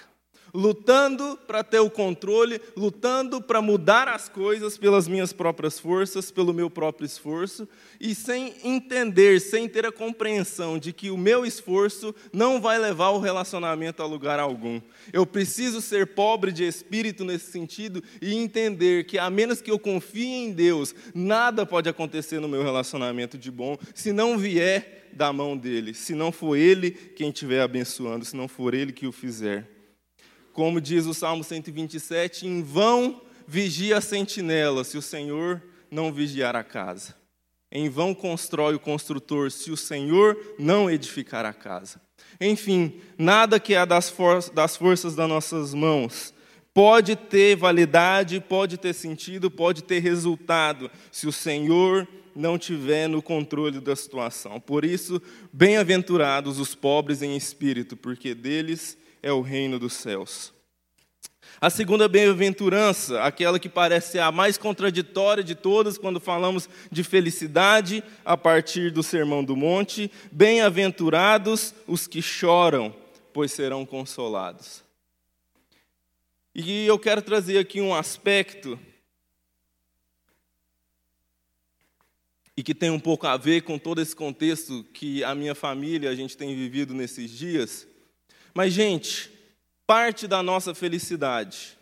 lutando 0.53 1.37
para 1.47 1.63
ter 1.63 1.79
o 1.79 1.89
controle, 1.89 2.61
lutando 2.77 3.41
para 3.41 3.61
mudar 3.61 4.07
as 4.07 4.29
coisas 4.29 4.77
pelas 4.77 5.07
minhas 5.07 5.33
próprias 5.33 5.79
forças, 5.79 6.29
pelo 6.29 6.53
meu 6.53 6.69
próprio 6.69 7.05
esforço, 7.05 7.67
e 7.99 8.13
sem 8.13 8.53
entender, 8.63 9.41
sem 9.41 9.67
ter 9.67 9.85
a 9.85 9.91
compreensão 9.91 10.77
de 10.77 10.93
que 10.93 11.09
o 11.09 11.17
meu 11.17 11.45
esforço 11.45 12.13
não 12.31 12.61
vai 12.61 12.77
levar 12.77 13.09
o 13.09 13.19
relacionamento 13.19 14.03
a 14.03 14.05
lugar 14.05 14.39
algum. 14.39 14.79
Eu 15.11 15.25
preciso 15.25 15.81
ser 15.81 16.07
pobre 16.07 16.51
de 16.51 16.63
espírito 16.63 17.25
nesse 17.25 17.51
sentido 17.51 18.03
e 18.21 18.35
entender 18.35 19.05
que, 19.05 19.17
a 19.17 19.29
menos 19.29 19.61
que 19.61 19.71
eu 19.71 19.79
confie 19.79 20.45
em 20.45 20.51
Deus, 20.51 20.93
nada 21.15 21.65
pode 21.65 21.89
acontecer 21.89 22.39
no 22.39 22.47
meu 22.47 22.61
relacionamento 22.61 23.37
de 23.37 23.49
bom 23.49 23.77
se 23.95 24.11
não 24.11 24.37
vier 24.37 25.09
da 25.13 25.31
mão 25.31 25.55
dele, 25.55 25.93
se 25.93 26.13
não 26.13 26.31
for 26.31 26.55
ele 26.55 26.91
quem 26.91 27.29
estiver 27.29 27.61
abençoando, 27.61 28.25
se 28.25 28.35
não 28.35 28.47
for 28.47 28.73
ele 28.73 28.91
que 28.91 29.07
o 29.07 29.11
fizer. 29.11 29.72
Como 30.53 30.79
diz 30.79 31.05
o 31.05 31.13
Salmo 31.13 31.43
127, 31.43 32.47
em 32.47 32.63
vão 32.63 33.21
vigia 33.45 33.97
a 33.97 34.01
sentinela, 34.01 34.83
se 34.83 34.97
o 34.97 35.01
Senhor 35.01 35.61
não 35.91 36.13
vigiar 36.13 36.55
a 36.55 36.63
casa. 36.63 37.15
Em 37.71 37.89
vão 37.89 38.13
constrói 38.13 38.75
o 38.75 38.79
construtor, 38.79 39.51
se 39.51 39.71
o 39.71 39.77
Senhor 39.77 40.37
não 40.57 40.89
edificar 40.89 41.45
a 41.45 41.53
casa. 41.53 41.99
Enfim, 42.39 43.01
nada 43.17 43.59
que 43.59 43.73
é 43.73 43.85
das, 43.85 44.09
for 44.09 44.47
das 44.51 44.77
forças 44.77 45.15
das 45.15 45.27
nossas 45.27 45.73
mãos 45.73 46.33
pode 46.73 47.15
ter 47.15 47.55
validade, 47.55 48.39
pode 48.41 48.77
ter 48.77 48.93
sentido, 48.93 49.51
pode 49.51 49.83
ter 49.83 49.99
resultado, 49.99 50.89
se 51.11 51.27
o 51.27 51.31
Senhor 51.31 52.07
não 52.35 52.57
tiver 52.57 53.07
no 53.07 53.21
controle 53.21 53.79
da 53.79 53.95
situação. 53.95 54.59
Por 54.59 54.83
isso, 54.83 55.21
bem-aventurados 55.51 56.59
os 56.59 56.73
pobres 56.73 57.21
em 57.21 57.37
espírito, 57.37 57.95
porque 57.95 58.33
deles 58.33 58.97
é 59.23 59.31
o 59.31 59.41
reino 59.41 59.79
dos 59.79 59.93
céus. 59.93 60.53
A 61.61 61.69
segunda 61.69 62.09
bem-aventurança, 62.09 63.21
aquela 63.21 63.57
que 63.57 63.69
parece 63.69 64.19
a 64.19 64.31
mais 64.33 64.57
contraditória 64.57 65.41
de 65.41 65.55
todas 65.55 65.97
quando 65.97 66.19
falamos 66.19 66.67
de 66.91 67.03
felicidade 67.05 68.03
a 68.25 68.35
partir 68.35 68.91
do 68.91 69.01
Sermão 69.01 69.41
do 69.43 69.55
Monte: 69.55 70.11
bem-aventurados 70.29 71.73
os 71.87 72.05
que 72.05 72.21
choram, 72.21 72.93
pois 73.31 73.53
serão 73.53 73.85
consolados. 73.85 74.83
E 76.53 76.85
eu 76.85 76.99
quero 76.99 77.21
trazer 77.21 77.57
aqui 77.57 77.79
um 77.79 77.95
aspecto 77.95 78.77
e 82.55 82.61
que 82.61 82.75
tem 82.75 82.91
um 82.91 82.99
pouco 82.99 83.25
a 83.25 83.37
ver 83.37 83.61
com 83.61 83.79
todo 83.79 84.01
esse 84.01 84.15
contexto 84.15 84.83
que 84.93 85.23
a 85.23 85.33
minha 85.33 85.55
família, 85.55 86.09
a 86.09 86.15
gente 86.15 86.37
tem 86.37 86.53
vivido 86.55 86.93
nesses 86.93 87.31
dias 87.31 87.87
mas, 88.53 88.73
gente, 88.73 89.31
parte 89.87 90.27
da 90.27 90.43
nossa 90.43 90.75
felicidade 90.75 91.77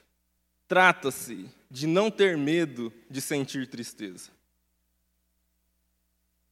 trata-se 0.68 1.50
de 1.70 1.86
não 1.86 2.10
ter 2.10 2.38
medo 2.38 2.94
de 3.10 3.20
sentir 3.20 3.68
tristeza. 3.68 4.30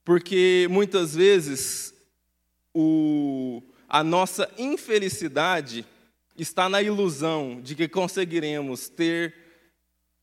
Porque 0.03 0.67
muitas 0.69 1.15
vezes 1.15 1.93
o, 2.73 3.61
a 3.87 4.03
nossa 4.03 4.51
infelicidade 4.57 5.85
está 6.37 6.67
na 6.67 6.81
ilusão 6.81 7.61
de 7.61 7.75
que 7.75 7.87
conseguiremos 7.87 8.89
ter 8.89 9.35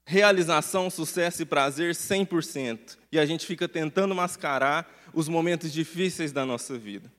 realização, 0.04 0.88
sucesso 0.88 1.42
e 1.42 1.46
prazer 1.46 1.94
100%. 1.94 2.96
E 3.10 3.18
a 3.18 3.26
gente 3.26 3.44
fica 3.44 3.68
tentando 3.68 4.14
mascarar 4.14 4.88
os 5.12 5.28
momentos 5.28 5.72
difíceis 5.72 6.32
da 6.32 6.46
nossa 6.46 6.78
vida. 6.78 7.12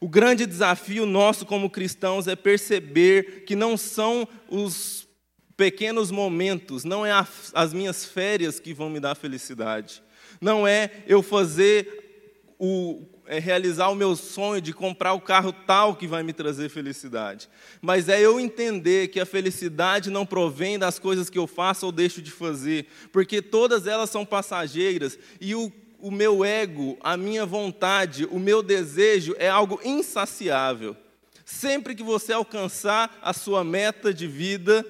O 0.00 0.08
grande 0.08 0.46
desafio 0.46 1.04
nosso 1.04 1.44
como 1.44 1.70
cristãos 1.70 2.28
é 2.28 2.36
perceber 2.36 3.44
que 3.44 3.56
não 3.56 3.76
são 3.76 4.28
os 4.48 5.08
pequenos 5.56 6.10
momentos, 6.10 6.84
não 6.84 7.04
é 7.04 7.10
as 7.52 7.72
minhas 7.72 8.04
férias 8.04 8.60
que 8.60 8.72
vão 8.72 8.88
me 8.88 9.00
dar 9.00 9.16
felicidade, 9.16 10.02
não 10.40 10.66
é 10.66 11.02
eu 11.06 11.22
fazer 11.22 12.54
o 12.58 13.02
é 13.30 13.38
realizar 13.38 13.90
o 13.90 13.94
meu 13.94 14.16
sonho 14.16 14.60
de 14.60 14.72
comprar 14.72 15.12
o 15.12 15.20
carro 15.20 15.52
tal 15.52 15.94
que 15.94 16.06
vai 16.06 16.22
me 16.22 16.32
trazer 16.32 16.70
felicidade, 16.70 17.48
mas 17.82 18.08
é 18.08 18.18
eu 18.18 18.40
entender 18.40 19.08
que 19.08 19.20
a 19.20 19.26
felicidade 19.26 20.08
não 20.08 20.24
provém 20.24 20.78
das 20.78 20.98
coisas 20.98 21.28
que 21.28 21.38
eu 21.38 21.46
faço 21.46 21.84
ou 21.84 21.92
deixo 21.92 22.22
de 22.22 22.30
fazer, 22.30 22.86
porque 23.12 23.42
todas 23.42 23.86
elas 23.86 24.08
são 24.08 24.24
passageiras 24.24 25.18
e 25.38 25.54
o 25.54 25.70
o 25.98 26.10
meu 26.10 26.44
ego, 26.44 26.96
a 27.00 27.16
minha 27.16 27.44
vontade, 27.44 28.24
o 28.26 28.38
meu 28.38 28.62
desejo 28.62 29.34
é 29.38 29.48
algo 29.48 29.80
insaciável. 29.84 30.96
Sempre 31.44 31.94
que 31.94 32.02
você 32.02 32.32
alcançar 32.32 33.18
a 33.22 33.32
sua 33.32 33.64
meta 33.64 34.12
de 34.12 34.26
vida, 34.26 34.84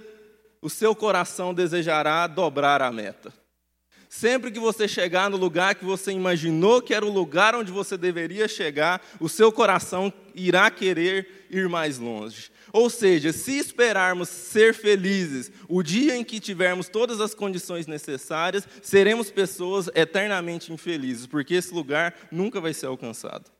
o 0.60 0.68
seu 0.68 0.94
coração 0.94 1.54
desejará 1.54 2.26
dobrar 2.26 2.82
a 2.82 2.92
meta. 2.92 3.32
Sempre 4.08 4.50
que 4.50 4.58
você 4.58 4.88
chegar 4.88 5.28
no 5.28 5.36
lugar 5.36 5.74
que 5.74 5.84
você 5.84 6.10
imaginou 6.12 6.80
que 6.80 6.94
era 6.94 7.04
o 7.04 7.12
lugar 7.12 7.54
onde 7.54 7.70
você 7.70 7.96
deveria 7.96 8.48
chegar, 8.48 9.02
o 9.20 9.28
seu 9.28 9.52
coração 9.52 10.12
irá 10.34 10.70
querer 10.70 11.46
ir 11.50 11.68
mais 11.68 11.98
longe. 11.98 12.50
Ou 12.72 12.88
seja, 12.88 13.32
se 13.32 13.58
esperarmos 13.58 14.28
ser 14.28 14.74
felizes 14.74 15.50
o 15.68 15.82
dia 15.82 16.16
em 16.16 16.24
que 16.24 16.40
tivermos 16.40 16.88
todas 16.88 17.20
as 17.20 17.34
condições 17.34 17.86
necessárias, 17.86 18.66
seremos 18.82 19.30
pessoas 19.30 19.90
eternamente 19.94 20.72
infelizes, 20.72 21.26
porque 21.26 21.54
esse 21.54 21.72
lugar 21.74 22.14
nunca 22.30 22.60
vai 22.60 22.72
ser 22.72 22.86
alcançado. 22.86 23.50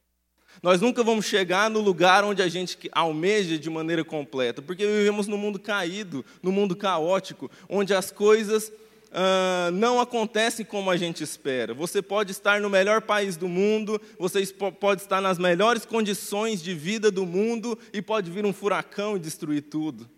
Nós 0.63 0.81
nunca 0.81 1.05
vamos 1.05 1.27
chegar 1.27 1.71
no 1.71 1.81
lugar 1.81 2.25
onde 2.25 2.43
a 2.43 2.49
gente 2.49 2.77
almeja 2.93 3.59
de 3.59 3.71
maneira 3.71 4.05
completa, 4.05 4.61
porque 4.61 4.87
vivemos 4.87 5.27
num 5.27 5.37
mundo 5.37 5.59
caído, 5.59 6.25
num 6.43 6.51
mundo 6.51 6.75
caótico, 6.75 7.51
onde 7.69 7.95
as 7.95 8.11
coisas 8.11 8.73
uh, 9.13 9.71
não 9.73 10.01
acontecem 10.01 10.65
como 10.65 10.91
a 10.91 10.97
gente 10.97 11.23
espera. 11.23 11.75
Você 11.75 12.01
pode 12.03 12.33
estar 12.33 12.61
no 12.61 12.71
melhor 12.71 13.03
país 13.03 13.37
do 13.37 13.49
mundo, 13.49 14.01
você 14.19 14.47
pode 14.81 15.03
estar 15.03 15.21
nas 15.21 15.39
melhores 15.39 15.85
condições 15.85 16.63
de 16.63 16.75
vida 16.75 17.11
do 17.11 17.27
mundo 17.27 17.79
e 17.93 18.01
pode 18.03 18.31
vir 18.31 18.45
um 18.45 18.53
furacão 18.53 19.17
e 19.17 19.21
destruir 19.21 19.63
tudo. 19.63 20.09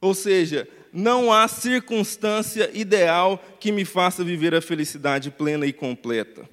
Ou 0.00 0.14
seja, 0.14 0.68
não 0.92 1.32
há 1.32 1.48
circunstância 1.48 2.70
ideal 2.74 3.42
que 3.58 3.72
me 3.72 3.84
faça 3.84 4.22
viver 4.22 4.54
a 4.54 4.60
felicidade 4.60 5.30
plena 5.30 5.66
e 5.66 5.72
completa. 5.72 6.48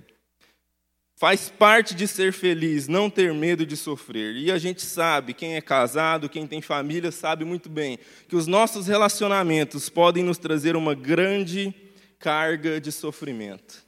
Faz 1.22 1.50
parte 1.50 1.94
de 1.94 2.08
ser 2.08 2.34
feliz, 2.34 2.88
não 2.88 3.08
ter 3.08 3.32
medo 3.32 3.64
de 3.64 3.78
sofrer. 3.78 4.36
E 4.36 4.52
a 4.52 4.58
gente 4.58 4.82
sabe, 4.82 5.36
quem 5.36 5.56
é 5.56 5.62
casado, 5.62 6.28
quem 6.28 6.48
tem 6.48 6.64
família, 6.64 7.12
sabe 7.12 7.46
muito 7.46 7.70
bem 7.70 8.00
que 8.28 8.36
os 8.36 8.48
nossos 8.48 8.88
relacionamentos 8.88 9.88
podem 9.88 10.24
nos 10.24 10.40
trazer 10.40 10.76
uma 10.76 10.96
grande 10.96 11.76
carga 12.18 12.82
de 12.82 12.92
sofrimento. 12.92 13.86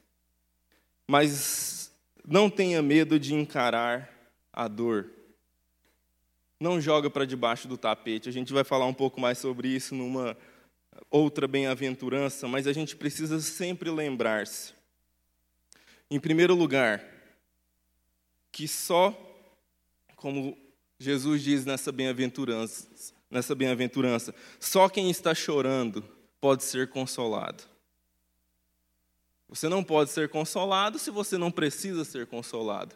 Mas 1.08 1.92
não 2.24 2.52
tenha 2.52 2.84
medo 2.84 3.20
de 3.20 3.34
encarar 3.34 4.08
a 4.54 4.68
dor. 4.68 5.10
não 6.60 6.80
joga 6.80 7.10
para 7.10 7.26
debaixo 7.26 7.68
do 7.68 7.80
tapete. 7.80 8.30
A 8.30 8.32
gente 8.32 8.54
vai 8.54 8.64
falar 8.64 8.86
um 8.86 8.94
pouco 8.94 9.20
mais 9.20 9.40
sobre 9.40 9.70
isso 9.70 9.96
numa 9.96 10.38
outra 11.10 11.48
bem-aventurança, 11.48 12.48
mas 12.48 12.68
a 12.68 12.74
gente 12.74 12.96
precisa 12.96 13.42
sempre 13.42 13.90
lembrar-se. 13.90 14.72
Em 16.12 16.20
primeiro 16.20 16.54
lugar, 16.54 17.13
que 18.54 18.68
só, 18.68 19.14
como 20.16 20.56
Jesus 21.00 21.42
diz 21.42 21.66
nessa 21.66 21.92
bem-aventurança, 21.92 22.88
nessa 23.30 23.56
bem-aventurança, 23.56 24.34
só 24.60 24.88
quem 24.88 25.10
está 25.10 25.34
chorando 25.34 26.06
pode 26.40 26.64
ser 26.64 26.88
consolado. 26.90 27.64
Você 29.50 29.68
não 29.68 29.84
pode 29.84 30.12
ser 30.12 30.30
consolado 30.30 31.00
se 31.00 31.10
você 31.10 31.36
não 31.36 31.52
precisa 31.52 32.06
ser 32.06 32.28
consolado. 32.28 32.96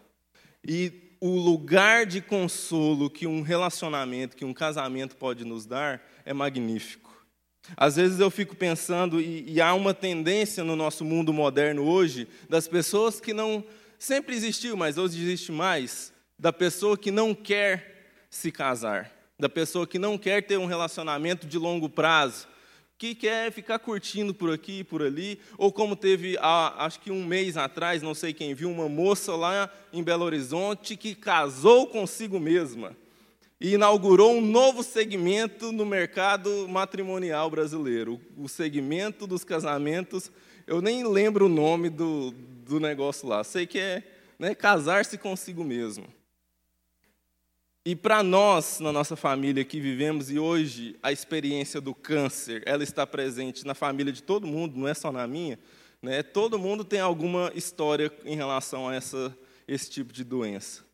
E 0.64 1.18
o 1.20 1.36
lugar 1.36 2.06
de 2.06 2.22
consolo 2.22 3.10
que 3.10 3.26
um 3.26 3.42
relacionamento, 3.42 4.38
que 4.38 4.46
um 4.46 4.54
casamento 4.54 5.16
pode 5.16 5.44
nos 5.44 5.66
dar 5.66 6.02
é 6.24 6.34
magnífico. 6.34 7.08
Às 7.76 7.96
vezes 7.96 8.20
eu 8.20 8.30
fico 8.30 8.56
pensando, 8.56 9.20
e, 9.20 9.44
e, 9.52 9.60
há 9.60 9.74
uma 9.74 9.94
tendência 9.94 10.64
no 10.64 10.76
nosso 10.76 11.04
mundo 11.04 11.34
moderno 11.34 11.84
hoje, 11.84 12.28
das 12.48 12.68
pessoas 12.68 13.20
que 13.20 13.34
não. 13.34 13.64
Sempre 13.98 14.36
existiu, 14.36 14.78
mas 14.78 14.98
hoje 14.98 15.22
existe 15.22 15.52
mais, 15.52 16.14
da 16.38 16.54
pessoa 16.54 16.98
que 16.98 17.10
não 17.10 17.34
quer 17.34 18.26
se 18.30 18.52
casar, 18.52 19.12
da 19.40 19.50
pessoa 19.50 19.88
que 19.88 19.98
não 19.98 20.18
quer 20.18 20.44
ter 20.44 20.58
um 20.58 20.68
relacionamento 20.68 21.48
de 21.48 21.58
longo 21.58 21.90
prazo, 21.90 22.48
que 22.98 23.16
quer 23.16 23.52
ficar 23.52 23.80
curtindo 23.80 24.34
por 24.34 24.52
aqui 24.52 24.80
e 24.80 24.84
por 24.84 25.02
ali, 25.02 25.40
ou 25.58 25.72
como 25.72 25.96
teve, 25.96 26.38
acho 26.40 27.00
que 27.00 27.12
um 27.12 27.26
mês 27.26 27.58
atrás, 27.58 28.04
não 28.04 28.14
sei 28.14 28.34
quem 28.34 28.54
viu, 28.54 28.70
uma 28.70 28.88
moça 28.88 29.36
lá 29.36 29.72
em 29.92 30.04
Belo 30.04 30.26
Horizonte 30.26 30.96
que 30.96 31.16
casou 31.16 31.88
consigo 31.88 32.40
mesma 32.40 32.96
e 33.60 33.74
inaugurou 33.74 34.36
um 34.36 34.42
novo 34.42 34.84
segmento 34.84 35.72
no 35.72 35.86
mercado 35.86 36.68
matrimonial 36.70 37.50
brasileiro, 37.50 38.22
o 38.38 38.48
segmento 38.48 39.26
dos 39.26 39.44
casamentos. 39.44 40.32
Eu 40.68 40.82
nem 40.82 41.08
lembro 41.08 41.46
o 41.46 41.50
nome 41.50 41.90
do, 41.90 42.34
do 42.68 42.80
negócio 42.80 43.28
lá, 43.28 43.44
sei 43.44 43.66
que 43.66 43.80
é 43.80 44.04
né, 44.38 44.54
casar-se 44.54 45.18
consigo 45.18 45.64
mesmo. 45.64 46.08
E 47.86 47.96
para 47.96 48.22
nós, 48.22 48.80
na 48.82 48.92
nossa 48.92 49.16
família 49.16 49.64
que 49.64 49.80
vivemos, 49.80 50.30
e 50.30 50.38
hoje 50.38 50.98
a 51.02 51.12
experiência 51.12 51.80
do 51.80 51.96
câncer, 51.96 52.62
ela 52.66 52.84
está 52.84 53.08
presente 53.08 53.66
na 53.66 53.74
família 53.74 54.12
de 54.12 54.22
todo 54.22 54.46
mundo, 54.46 54.78
não 54.78 54.88
é 54.88 54.94
só 54.94 55.12
na 55.12 55.26
minha, 55.26 55.58
né? 56.02 56.22
todo 56.22 56.60
mundo 56.60 56.84
tem 56.84 57.00
alguma 57.00 57.50
história 57.56 58.12
em 58.26 58.36
relação 58.36 58.90
a 58.90 58.96
essa, 58.96 59.36
esse 59.66 59.90
tipo 59.90 60.12
de 60.12 60.26
doença. 60.26 60.86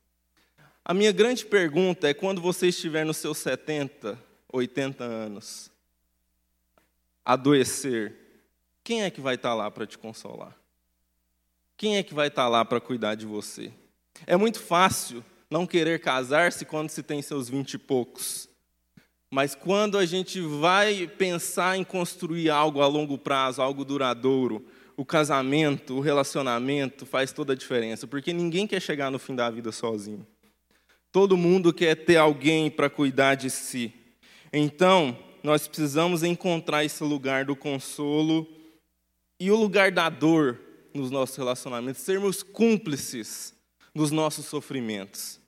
A 0.85 0.93
minha 0.93 1.11
grande 1.11 1.45
pergunta 1.45 2.07
é: 2.07 2.13
quando 2.13 2.41
você 2.41 2.67
estiver 2.67 3.05
nos 3.05 3.17
seus 3.17 3.37
70, 3.39 4.19
80 4.51 5.03
anos, 5.03 5.71
adoecer, 7.25 8.15
quem 8.83 9.01
é 9.01 9.09
que 9.09 9.21
vai 9.21 9.35
estar 9.35 9.55
lá 9.55 9.71
para 9.71 9.87
te 9.87 9.97
consolar? 9.97 10.55
Quem 11.77 11.97
é 11.97 12.03
que 12.03 12.13
vai 12.13 12.27
estar 12.27 12.47
lá 12.47 12.63
para 12.63 12.79
cuidar 12.79 13.15
de 13.15 13.25
você? 13.25 13.71
É 14.27 14.37
muito 14.37 14.59
fácil 14.59 15.23
não 15.49 15.65
querer 15.65 15.99
casar-se 15.99 16.65
quando 16.65 16.89
se 16.89 17.03
tem 17.03 17.21
seus 17.21 17.49
vinte 17.49 17.73
e 17.73 17.77
poucos. 17.77 18.47
Mas 19.31 19.55
quando 19.55 19.97
a 19.97 20.05
gente 20.05 20.39
vai 20.39 21.07
pensar 21.07 21.77
em 21.77 21.83
construir 21.83 22.49
algo 22.49 22.81
a 22.81 22.87
longo 22.87 23.17
prazo, 23.17 23.61
algo 23.61 23.83
duradouro, 23.83 24.65
o 24.95 25.03
casamento, 25.03 25.95
o 25.95 25.99
relacionamento 25.99 27.05
faz 27.05 27.31
toda 27.31 27.53
a 27.53 27.55
diferença, 27.55 28.05
porque 28.05 28.31
ninguém 28.31 28.67
quer 28.67 28.79
chegar 28.79 29.09
no 29.09 29.17
fim 29.17 29.35
da 29.35 29.49
vida 29.49 29.71
sozinho. 29.71 30.25
Todo 31.11 31.35
mundo 31.35 31.73
quer 31.73 31.95
ter 31.95 32.17
alguém 32.17 32.69
para 32.69 32.89
cuidar 32.89 33.35
de 33.35 33.49
si. 33.49 33.93
Então, 34.51 35.17
nós 35.43 35.67
precisamos 35.67 36.23
encontrar 36.23 36.85
esse 36.85 37.03
lugar 37.03 37.45
do 37.45 37.55
consolo 37.55 38.47
e 39.39 39.49
o 39.49 39.55
lugar 39.55 39.91
da 39.91 40.09
dor 40.09 40.59
nos 40.93 41.11
nossos 41.11 41.35
relacionamentos, 41.35 42.01
sermos 42.01 42.43
cúmplices 42.43 43.53
nos 43.93 44.11
nossos 44.11 44.45
sofrimentos. 44.45 45.39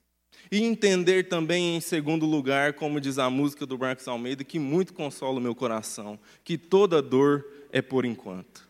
E 0.52 0.64
entender 0.64 1.28
também, 1.28 1.76
em 1.76 1.82
segundo 1.82 2.26
lugar, 2.26 2.74
como 2.74 3.02
diz 3.02 3.18
a 3.18 3.30
música 3.30 3.66
do 3.66 3.80
Marcos 3.80 4.08
Almeida, 4.08 4.44
que 4.44 4.60
muito 4.60 4.94
consola 4.94 5.40
o 5.40 5.42
meu 5.42 5.56
coração, 5.56 6.20
que 6.44 6.58
toda 6.58 7.02
dor 7.02 7.46
é 7.72 7.82
por 7.82 8.06
enquanto. 8.06 8.66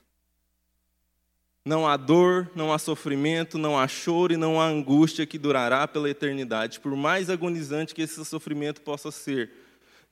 Não 1.66 1.88
há 1.88 1.98
dor, 1.98 2.50
não 2.56 2.72
há 2.72 2.78
sofrimento, 2.78 3.58
não 3.58 3.78
há 3.78 3.88
choro 3.88 4.34
e 4.34 4.38
não 4.38 4.62
há 4.62 4.68
angústia 4.68 5.26
que 5.26 5.38
durará 5.38 5.88
pela 5.88 6.10
eternidade, 6.10 6.80
por 6.80 6.96
mais 6.96 7.30
agonizante 7.30 7.94
que 7.94 8.04
esse 8.04 8.24
sofrimento 8.24 8.82
possa 8.82 9.10
ser 9.10 9.52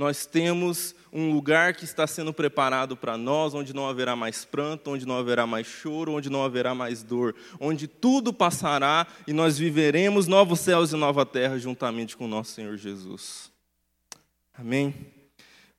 nós 0.03 0.25
temos 0.25 0.93
um 1.13 1.31
lugar 1.31 1.73
que 1.75 1.85
está 1.85 2.05
sendo 2.05 2.33
preparado 2.33 2.97
para 2.97 3.17
nós, 3.17 3.53
onde 3.53 3.73
não 3.73 3.87
haverá 3.87 4.17
mais 4.17 4.43
pranto, 4.43 4.91
onde 4.91 5.05
não 5.05 5.17
haverá 5.17 5.47
mais 5.47 5.65
choro, 5.65 6.11
onde 6.11 6.29
não 6.29 6.43
haverá 6.43 6.75
mais 6.75 7.01
dor, 7.01 7.33
onde 7.57 7.87
tudo 7.87 8.33
passará 8.33 9.07
e 9.25 9.31
nós 9.31 9.57
viveremos 9.57 10.27
novos 10.27 10.59
céus 10.59 10.91
e 10.91 10.97
nova 10.97 11.25
terra 11.25 11.57
juntamente 11.57 12.17
com 12.17 12.25
o 12.25 12.27
nosso 12.27 12.51
Senhor 12.51 12.75
Jesus. 12.75 13.49
Amém? 14.53 14.93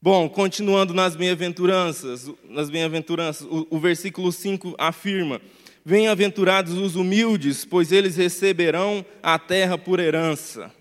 Bom, 0.01 0.27
continuando 0.27 0.95
nas 0.95 1.15
bem-aventuranças, 1.15 2.31
nas 2.49 2.71
bem-aventuranças, 2.71 3.47
o, 3.47 3.67
o 3.69 3.79
versículo 3.79 4.33
5 4.33 4.75
afirma: 4.79 5.39
Bem-aventurados 5.85 6.79
os 6.79 6.97
humildes, 6.97 7.67
pois 7.67 7.93
eles 7.93 8.17
receberão 8.17 9.05
a 9.23 9.39
terra 9.39 9.77
por 9.77 10.01
herança. 10.01 10.73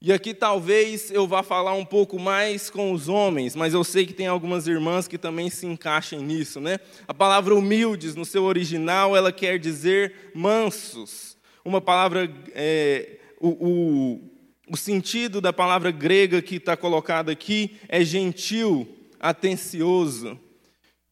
E 0.00 0.12
aqui 0.12 0.32
talvez 0.32 1.10
eu 1.10 1.26
vá 1.26 1.42
falar 1.42 1.72
um 1.72 1.84
pouco 1.84 2.20
mais 2.20 2.70
com 2.70 2.92
os 2.92 3.08
homens, 3.08 3.56
mas 3.56 3.74
eu 3.74 3.82
sei 3.82 4.06
que 4.06 4.12
tem 4.12 4.28
algumas 4.28 4.68
irmãs 4.68 5.08
que 5.08 5.18
também 5.18 5.50
se 5.50 5.66
encaixem 5.66 6.20
nisso, 6.20 6.60
né? 6.60 6.78
A 7.08 7.12
palavra 7.12 7.52
humildes, 7.52 8.14
no 8.14 8.24
seu 8.24 8.44
original, 8.44 9.16
ela 9.16 9.32
quer 9.32 9.58
dizer 9.58 10.30
mansos. 10.32 11.36
Uma 11.64 11.80
palavra, 11.80 12.32
é, 12.54 13.18
o, 13.40 13.48
o, 13.48 14.30
o 14.70 14.76
sentido 14.76 15.40
da 15.40 15.52
palavra 15.52 15.90
grega 15.90 16.40
que 16.40 16.56
está 16.56 16.76
colocada 16.76 17.32
aqui 17.32 17.76
é 17.88 18.04
gentil, 18.04 18.88
atencioso. 19.18 20.38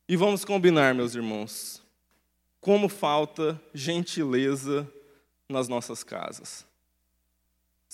E 0.09 0.15
vamos 0.15 0.45
combinar, 0.45 0.95
meus 0.95 1.17
irmãos, 1.17 1.83
como 2.61 2.89
falta 2.89 3.61
gentileza 3.75 4.89
nas 5.49 5.67
nossas 5.67 6.05
casas. 6.05 6.65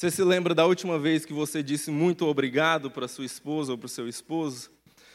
Você 0.03 0.11
se 0.11 0.25
lembra 0.25 0.53
da 0.53 0.67
última 0.67 0.99
vez 0.99 1.25
que 1.25 1.33
você 1.33 1.63
disse 1.63 1.89
muito 1.89 2.27
obrigado 2.27 2.91
para 2.91 3.07
sua 3.07 3.25
esposa 3.25 3.71
ou 3.71 3.79
para 3.79 3.87
o 3.87 3.89
seu 3.89 4.09
esposo? 4.09 4.69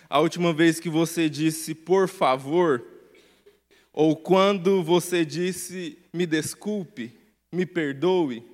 A 0.10 0.22
última 0.22 0.54
vez 0.54 0.80
que 0.80 0.88
você 0.90 1.30
disse 1.30 1.76
por 1.76 2.08
favor? 2.08 2.86
Ou 3.92 4.16
quando 4.16 4.82
você 4.82 5.26
disse 5.26 5.98
me 6.14 6.26
desculpe, 6.26 7.20
me 7.52 7.66
perdoe? 7.66 8.46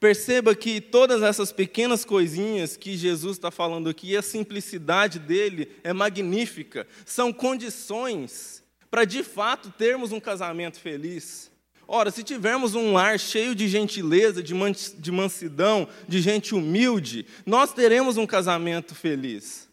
Perceba 0.00 0.54
que 0.54 0.80
todas 0.80 1.22
essas 1.22 1.52
pequenas 1.52 2.06
coisinhas 2.06 2.74
que 2.74 2.96
Jesus 2.96 3.36
está 3.36 3.50
falando 3.50 3.90
aqui, 3.90 4.16
a 4.16 4.22
simplicidade 4.22 5.18
dele 5.18 5.70
é 5.84 5.92
magnífica, 5.92 6.88
são 7.04 7.34
condições 7.34 8.64
para 8.90 9.04
de 9.04 9.22
fato 9.22 9.70
termos 9.76 10.10
um 10.10 10.20
casamento 10.20 10.80
feliz. 10.80 11.50
Ora, 11.90 12.10
se 12.10 12.22
tivermos 12.22 12.74
um 12.74 12.92
lar 12.92 13.18
cheio 13.18 13.54
de 13.54 13.66
gentileza, 13.66 14.42
de 14.42 15.10
mansidão, 15.10 15.88
de 16.06 16.20
gente 16.20 16.54
humilde, 16.54 17.24
nós 17.46 17.72
teremos 17.72 18.18
um 18.18 18.26
casamento 18.26 18.94
feliz. 18.94 19.66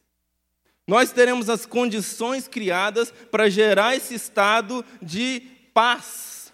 Nós 0.88 1.12
teremos 1.12 1.50
as 1.50 1.66
condições 1.66 2.48
criadas 2.48 3.12
para 3.30 3.50
gerar 3.50 3.98
esse 3.98 4.14
estado 4.14 4.86
de 5.02 5.42
paz, 5.74 6.54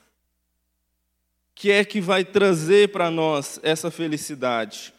que 1.54 1.69
é 1.69 1.86
que 1.86 2.02
vai 2.02 2.26
trazer 2.26 2.91
para 2.91 3.12
nós 3.12 3.60
essa 3.62 3.91
felicidade. 3.91 4.91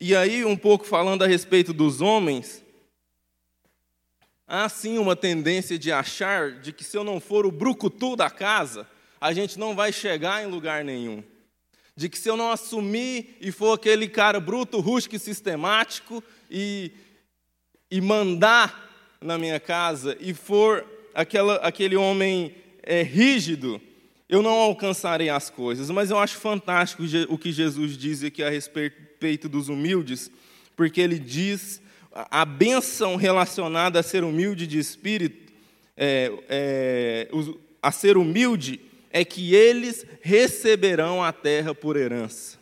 E 0.00 0.16
aí, 0.16 0.44
um 0.44 0.56
pouco 0.56 0.84
falando 0.84 1.22
a 1.22 1.28
respeito 1.28 1.72
dos 1.72 2.00
homens, 2.00 2.60
Há 4.48 4.68
sim 4.68 4.96
uma 4.98 5.16
tendência 5.16 5.76
de 5.76 5.90
achar 5.90 6.52
de 6.52 6.72
que 6.72 6.84
se 6.84 6.96
eu 6.96 7.02
não 7.02 7.18
for 7.18 7.44
o 7.44 7.50
brucutu 7.50 8.14
da 8.14 8.30
casa, 8.30 8.86
a 9.20 9.32
gente 9.32 9.58
não 9.58 9.74
vai 9.74 9.92
chegar 9.92 10.44
em 10.44 10.46
lugar 10.46 10.84
nenhum. 10.84 11.22
De 11.96 12.08
que 12.08 12.16
se 12.16 12.28
eu 12.28 12.36
não 12.36 12.52
assumir 12.52 13.36
e 13.40 13.50
for 13.50 13.72
aquele 13.72 14.06
cara 14.06 14.38
bruto, 14.38 14.78
rústico 14.78 15.16
e 15.16 15.18
sistemático 15.18 16.22
e, 16.48 16.92
e 17.90 18.00
mandar 18.00 19.16
na 19.20 19.36
minha 19.36 19.58
casa 19.58 20.16
e 20.20 20.32
for 20.32 20.86
aquela, 21.12 21.56
aquele 21.56 21.96
homem 21.96 22.54
é, 22.82 23.02
rígido, 23.02 23.80
eu 24.28 24.42
não 24.42 24.52
alcançarei 24.52 25.28
as 25.28 25.50
coisas. 25.50 25.90
Mas 25.90 26.10
eu 26.10 26.18
acho 26.18 26.36
fantástico 26.36 27.02
o 27.28 27.36
que 27.38 27.50
Jesus 27.50 27.96
diz 27.96 28.22
aqui 28.22 28.44
a 28.44 28.50
respeito 28.50 29.48
dos 29.48 29.68
humildes, 29.68 30.30
porque 30.76 31.00
ele 31.00 31.18
diz 31.18 31.80
a 32.30 32.44
bênção 32.44 33.16
relacionada 33.16 34.00
a 34.00 34.02
ser 34.02 34.24
humilde 34.24 34.66
de 34.66 34.78
espírito, 34.78 35.52
é, 35.96 36.32
é, 36.48 37.28
a 37.82 37.92
ser 37.92 38.16
humilde, 38.16 38.80
é 39.10 39.24
que 39.24 39.54
eles 39.54 40.06
receberão 40.22 41.22
a 41.22 41.32
terra 41.32 41.74
por 41.74 41.96
herança. 41.96 42.58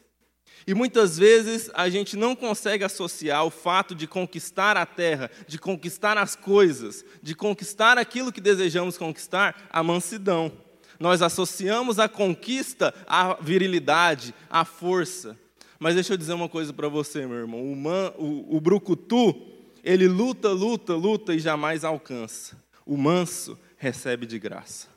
E 0.66 0.74
muitas 0.74 1.18
vezes 1.18 1.70
a 1.74 1.88
gente 1.88 2.16
não 2.16 2.34
consegue 2.34 2.84
associar 2.84 3.44
o 3.44 3.50
fato 3.50 3.94
de 3.94 4.06
conquistar 4.06 4.76
a 4.76 4.86
terra, 4.86 5.30
de 5.46 5.58
conquistar 5.58 6.16
as 6.16 6.34
coisas, 6.34 7.04
de 7.22 7.34
conquistar 7.34 7.98
aquilo 7.98 8.32
que 8.32 8.40
desejamos 8.40 8.96
conquistar, 8.96 9.68
à 9.70 9.82
mansidão. 9.82 10.50
Nós 10.98 11.22
associamos 11.22 11.98
a 11.98 12.08
conquista 12.08 12.94
à 13.06 13.34
virilidade, 13.40 14.34
à 14.48 14.64
força. 14.64 15.38
Mas 15.78 15.94
deixa 15.94 16.12
eu 16.12 16.16
dizer 16.16 16.32
uma 16.32 16.48
coisa 16.48 16.72
para 16.72 16.88
você, 16.88 17.26
meu 17.26 17.38
irmão. 17.38 17.62
O, 17.62 17.76
man, 17.76 18.12
o, 18.16 18.56
o 18.56 18.60
brucutu, 18.60 19.34
ele 19.82 20.06
luta, 20.08 20.50
luta, 20.50 20.94
luta 20.94 21.34
e 21.34 21.38
jamais 21.38 21.84
alcança. 21.84 22.56
O 22.86 22.96
manso 22.96 23.58
recebe 23.76 24.26
de 24.26 24.38
graça. 24.38 24.88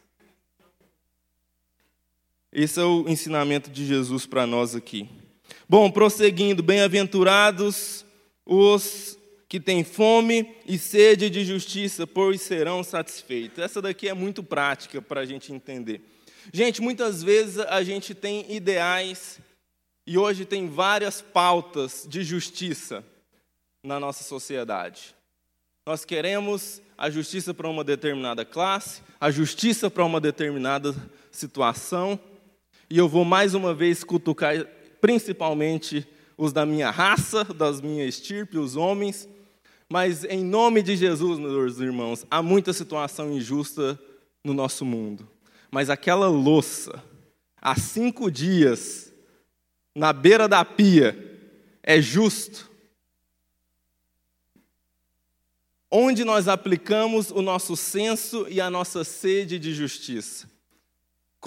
Esse 2.52 2.80
é 2.80 2.84
o 2.84 3.08
ensinamento 3.08 3.70
de 3.70 3.86
Jesus 3.86 4.26
para 4.26 4.48
nós 4.48 4.76
aqui. 4.76 5.10
Bom, 5.68 5.92
prosseguindo, 5.92 6.64
bem-aventurados 6.64 8.06
os 8.46 9.18
que 9.50 9.60
têm 9.60 9.84
fome 9.84 10.56
e 10.66 10.78
sede 10.78 11.30
de 11.30 11.46
justiça, 11.46 12.06
pois 12.06 12.42
serão 12.42 12.84
satisfeitos. 12.84 13.60
Essa 13.60 13.82
daqui 13.82 14.10
é 14.10 14.14
muito 14.14 14.44
prática 14.44 15.02
para 15.02 15.22
a 15.22 15.26
gente 15.26 15.54
entender. 15.54 16.02
Gente, 16.54 16.82
muitas 16.82 17.22
vezes 17.22 17.60
a 17.60 17.84
gente 17.84 18.14
tem 18.14 18.46
ideais 18.54 19.40
e 20.08 20.18
hoje 20.18 20.46
tem 20.46 20.70
várias 20.70 21.22
pautas 21.22 22.08
de 22.10 22.24
justiça 22.24 23.04
na 23.84 24.00
nossa 24.00 24.24
sociedade. 24.24 25.14
Nós 25.86 26.06
queremos 26.06 26.82
a 26.98 27.10
justiça 27.10 27.54
para 27.54 27.68
uma 27.68 27.84
determinada 27.84 28.46
classe, 28.46 29.02
a 29.20 29.30
justiça 29.30 29.92
para 29.92 30.06
uma 30.06 30.22
determinada 30.22 30.96
situação, 31.30 32.18
e 32.90 32.98
eu 32.98 33.10
vou 33.10 33.26
mais 33.26 33.54
uma 33.54 33.74
vez 33.74 34.02
cutucar 34.02 34.66
principalmente 35.02 36.08
os 36.38 36.54
da 36.54 36.66
minha 36.66 36.90
raça, 36.90 37.44
das 37.44 37.82
minhas 37.82 38.16
estirpe, 38.16 38.58
os 38.58 38.78
homens. 38.78 39.28
Mas 39.90 40.24
em 40.24 40.44
nome 40.44 40.82
de 40.82 40.96
Jesus, 40.96 41.38
meus 41.38 41.80
irmãos, 41.80 42.26
há 42.32 42.42
muita 42.42 42.72
situação 42.72 43.32
injusta 43.34 44.00
no 44.42 44.54
nosso 44.54 44.86
mundo. 44.86 45.28
Mas 45.70 45.90
aquela 45.90 46.30
louça, 46.30 47.04
há 47.62 47.76
cinco 47.76 48.32
dias, 48.32 49.07
na 49.98 50.14
beira 50.14 50.48
da 50.48 50.64
pia, 50.64 51.18
é 51.82 52.02
justo. 52.02 52.70
Onde 55.90 56.24
nós 56.24 56.48
aplicamos 56.48 57.32
o 57.32 57.42
nosso 57.42 57.76
senso 57.76 58.46
e 58.50 58.62
a 58.62 58.70
nossa 58.70 59.04
sede 59.04 59.58
de 59.58 59.74
justiça 59.74 60.48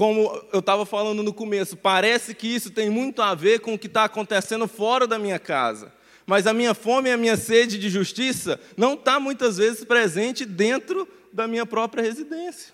como 0.01 0.43
eu 0.51 0.61
estava 0.61 0.87
falando 0.87 1.23
no 1.23 1.31
começo, 1.31 1.77
parece 1.77 2.35
que 2.35 2.47
isso 2.47 2.71
tem 2.71 2.89
muito 2.89 3.21
a 3.21 3.35
ver 3.35 3.61
com 3.61 3.75
o 3.75 3.79
que 3.79 3.87
está 3.87 4.05
acontecendo 4.05 4.67
fora 4.67 5.07
da 5.07 5.19
minha 5.19 5.39
casa. 5.39 5.93
Mas 6.25 6.47
a 6.47 6.55
minha 6.55 6.73
fome 6.73 7.11
e 7.11 7.13
a 7.13 7.19
minha 7.19 7.37
sede 7.37 7.79
de 7.79 7.91
justiça 7.91 8.59
não 8.79 8.95
está 8.95 9.21
muitas 9.21 9.59
vezes 9.59 9.85
presente 9.85 10.47
dentro 10.47 11.07
da 11.33 11.47
minha 11.47 11.67
própria 11.67 12.03
residência. 12.03 12.73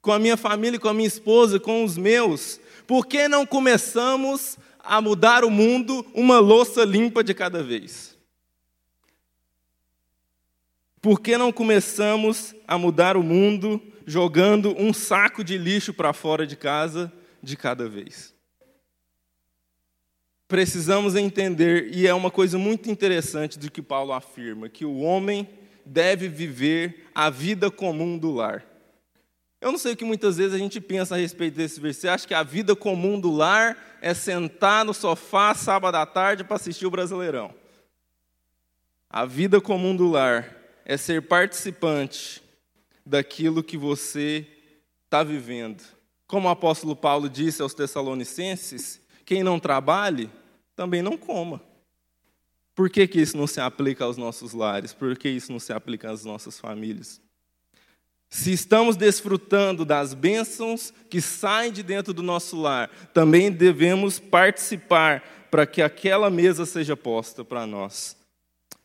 Com 0.00 0.10
a 0.10 0.18
minha 0.18 0.38
família, 0.38 0.78
com 0.78 0.88
a 0.88 0.94
minha 0.94 1.06
esposa, 1.06 1.60
com 1.60 1.84
os 1.84 1.98
meus. 1.98 2.58
Por 2.86 3.06
que 3.06 3.28
não 3.28 3.44
começamos 3.44 4.56
a 4.88 5.00
mudar 5.00 5.44
o 5.44 5.50
mundo 5.50 6.04
uma 6.14 6.38
louça 6.38 6.84
limpa 6.84 7.22
de 7.22 7.34
cada 7.34 7.62
vez? 7.62 8.16
Por 11.00 11.20
que 11.20 11.36
não 11.36 11.52
começamos 11.52 12.54
a 12.66 12.76
mudar 12.76 13.16
o 13.16 13.22
mundo 13.22 13.80
jogando 14.08 14.74
um 14.78 14.90
saco 14.90 15.44
de 15.44 15.58
lixo 15.58 15.92
para 15.92 16.14
fora 16.14 16.46
de 16.46 16.56
casa 16.56 17.12
de 17.42 17.58
cada 17.58 17.86
vez. 17.86 18.34
Precisamos 20.48 21.14
entender, 21.14 21.94
e 21.94 22.06
é 22.06 22.14
uma 22.14 22.30
coisa 22.30 22.56
muito 22.56 22.90
interessante 22.90 23.58
do 23.58 23.70
que 23.70 23.82
Paulo 23.82 24.14
afirma, 24.14 24.66
que 24.66 24.86
o 24.86 25.00
homem 25.00 25.46
deve 25.84 26.26
viver 26.26 27.04
a 27.14 27.28
vida 27.28 27.70
comum 27.70 28.16
do 28.16 28.30
lar. 28.30 28.64
Eu 29.60 29.72
não 29.72 29.78
sei 29.78 29.92
o 29.92 29.96
que 29.96 30.04
muitas 30.04 30.36
vezes 30.36 30.54
a 30.54 30.58
gente 30.58 30.80
pensa 30.80 31.14
a 31.14 31.18
respeito 31.18 31.56
desse 31.56 31.80
versículo. 31.80 32.12
Acha 32.12 32.28
que 32.28 32.34
a 32.34 32.42
vida 32.42 32.76
comum 32.76 33.18
do 33.18 33.30
lar 33.30 33.76
é 34.00 34.14
sentar 34.14 34.84
no 34.84 34.94
sofá 34.94 35.52
sábado 35.54 35.96
à 35.96 36.06
tarde 36.06 36.44
para 36.44 36.56
assistir 36.56 36.86
o 36.86 36.90
Brasileirão? 36.90 37.52
A 39.10 39.24
vida 39.24 39.60
comum 39.60 39.96
do 39.96 40.10
lar 40.10 40.54
é 40.84 40.96
ser 40.96 41.22
participante 41.22 42.42
daquilo 43.04 43.62
que 43.62 43.76
você 43.76 44.46
está 45.04 45.24
vivendo. 45.24 45.82
Como 46.26 46.46
o 46.46 46.50
apóstolo 46.50 46.94
Paulo 46.94 47.28
disse 47.28 47.60
aos 47.60 47.74
Tessalonicenses, 47.74 49.00
quem 49.24 49.42
não 49.42 49.58
trabalhe, 49.58 50.30
também 50.76 51.02
não 51.02 51.16
coma. 51.16 51.60
Por 52.74 52.88
que, 52.88 53.08
que 53.08 53.20
isso 53.20 53.36
não 53.36 53.46
se 53.46 53.60
aplica 53.60 54.04
aos 54.04 54.16
nossos 54.16 54.52
lares? 54.52 54.92
Por 54.92 55.16
que 55.16 55.28
isso 55.28 55.50
não 55.50 55.58
se 55.58 55.72
aplica 55.72 56.10
às 56.10 56.24
nossas 56.24 56.60
famílias? 56.60 57.20
Se 58.30 58.52
estamos 58.52 58.96
desfrutando 58.96 59.84
das 59.84 60.12
bênçãos 60.12 60.92
que 61.08 61.20
saem 61.20 61.72
de 61.72 61.82
dentro 61.82 62.12
do 62.12 62.22
nosso 62.22 62.60
lar, 62.60 62.90
também 63.14 63.50
devemos 63.50 64.18
participar 64.18 65.22
para 65.50 65.66
que 65.66 65.80
aquela 65.80 66.28
mesa 66.28 66.66
seja 66.66 66.96
posta 66.96 67.42
para 67.42 67.66
nós. 67.66 68.16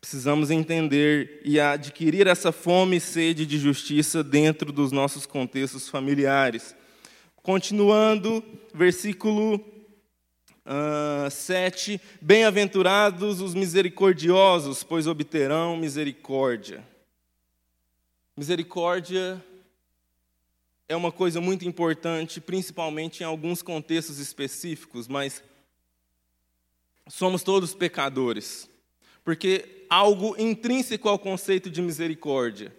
Precisamos 0.00 0.50
entender 0.50 1.40
e 1.44 1.60
adquirir 1.60 2.26
essa 2.26 2.52
fome 2.52 2.96
e 2.96 3.00
sede 3.00 3.44
de 3.46 3.58
justiça 3.58 4.22
dentro 4.22 4.72
dos 4.72 4.92
nossos 4.92 5.26
contextos 5.26 5.88
familiares. 5.88 6.74
Continuando, 7.42 8.42
versículo 8.72 9.56
uh, 9.56 11.30
7: 11.30 12.00
Bem-aventurados 12.20 13.40
os 13.40 13.54
misericordiosos, 13.54 14.82
pois 14.82 15.06
obterão 15.06 15.76
misericórdia. 15.76 16.82
Misericórdia 18.36 19.44
é 20.88 20.96
uma 20.96 21.12
coisa 21.12 21.40
muito 21.40 21.64
importante, 21.64 22.40
principalmente 22.40 23.20
em 23.20 23.24
alguns 23.26 23.62
contextos 23.62 24.18
específicos, 24.18 25.06
mas 25.06 25.42
somos 27.08 27.44
todos 27.44 27.74
pecadores. 27.74 28.68
Porque 29.22 29.86
algo 29.88 30.34
intrínseco 30.36 31.08
ao 31.08 31.18
conceito 31.18 31.70
de 31.70 31.80
misericórdia 31.80 32.74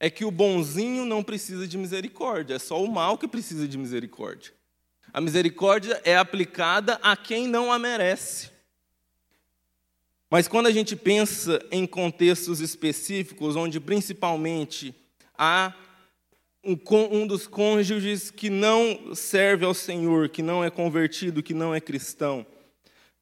é 0.00 0.08
que 0.08 0.24
o 0.24 0.30
bonzinho 0.30 1.04
não 1.04 1.22
precisa 1.22 1.68
de 1.68 1.76
misericórdia, 1.76 2.54
é 2.54 2.58
só 2.58 2.82
o 2.82 2.90
mal 2.90 3.18
que 3.18 3.28
precisa 3.28 3.68
de 3.68 3.76
misericórdia. 3.76 4.52
A 5.12 5.20
misericórdia 5.20 6.00
é 6.02 6.16
aplicada 6.16 6.98
a 7.02 7.14
quem 7.14 7.46
não 7.46 7.70
a 7.70 7.78
merece. 7.78 8.55
Mas 10.30 10.48
quando 10.48 10.66
a 10.66 10.72
gente 10.72 10.96
pensa 10.96 11.64
em 11.70 11.86
contextos 11.86 12.60
específicos, 12.60 13.54
onde 13.54 13.78
principalmente 13.78 14.94
há 15.38 15.72
um, 16.64 17.26
dos 17.26 17.46
cônjuges 17.46 18.30
que 18.30 18.50
não 18.50 19.14
serve 19.14 19.64
ao 19.64 19.72
Senhor, 19.72 20.28
que 20.28 20.42
não 20.42 20.64
é 20.64 20.70
convertido, 20.70 21.42
que 21.42 21.54
não 21.54 21.72
é 21.72 21.80
cristão, 21.80 22.44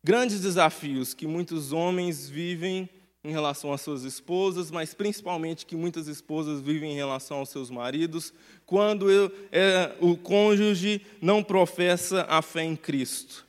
grandes 0.03 0.41
desafios 0.41 1.13
que 1.13 1.27
muitos 1.27 1.73
homens 1.73 2.29
vivem 2.29 2.89
em 3.23 3.31
relação 3.31 3.73
às 3.73 3.83
suas 3.83 4.03
esposas, 4.05 4.71
mas 4.71 4.95
principalmente 4.95 5.65
que 5.65 5.77
muitas 5.77 6.09
esposas 6.09 6.61
vivem 6.61 6.93
em 6.93 6.97
relação 6.97 7.39
aos 7.39 7.49
seus 7.49 7.71
maridos, 7.71 8.33
quando 8.67 9.11
eu, 9.11 9.33
é, 9.51 9.95
o 10.01 10.17
cônjuge 10.17 11.01
não 11.21 11.43
professa 11.43 12.27
a 12.29 12.43
fé 12.43 12.65
em 12.65 12.77
Cristo. 12.77 13.47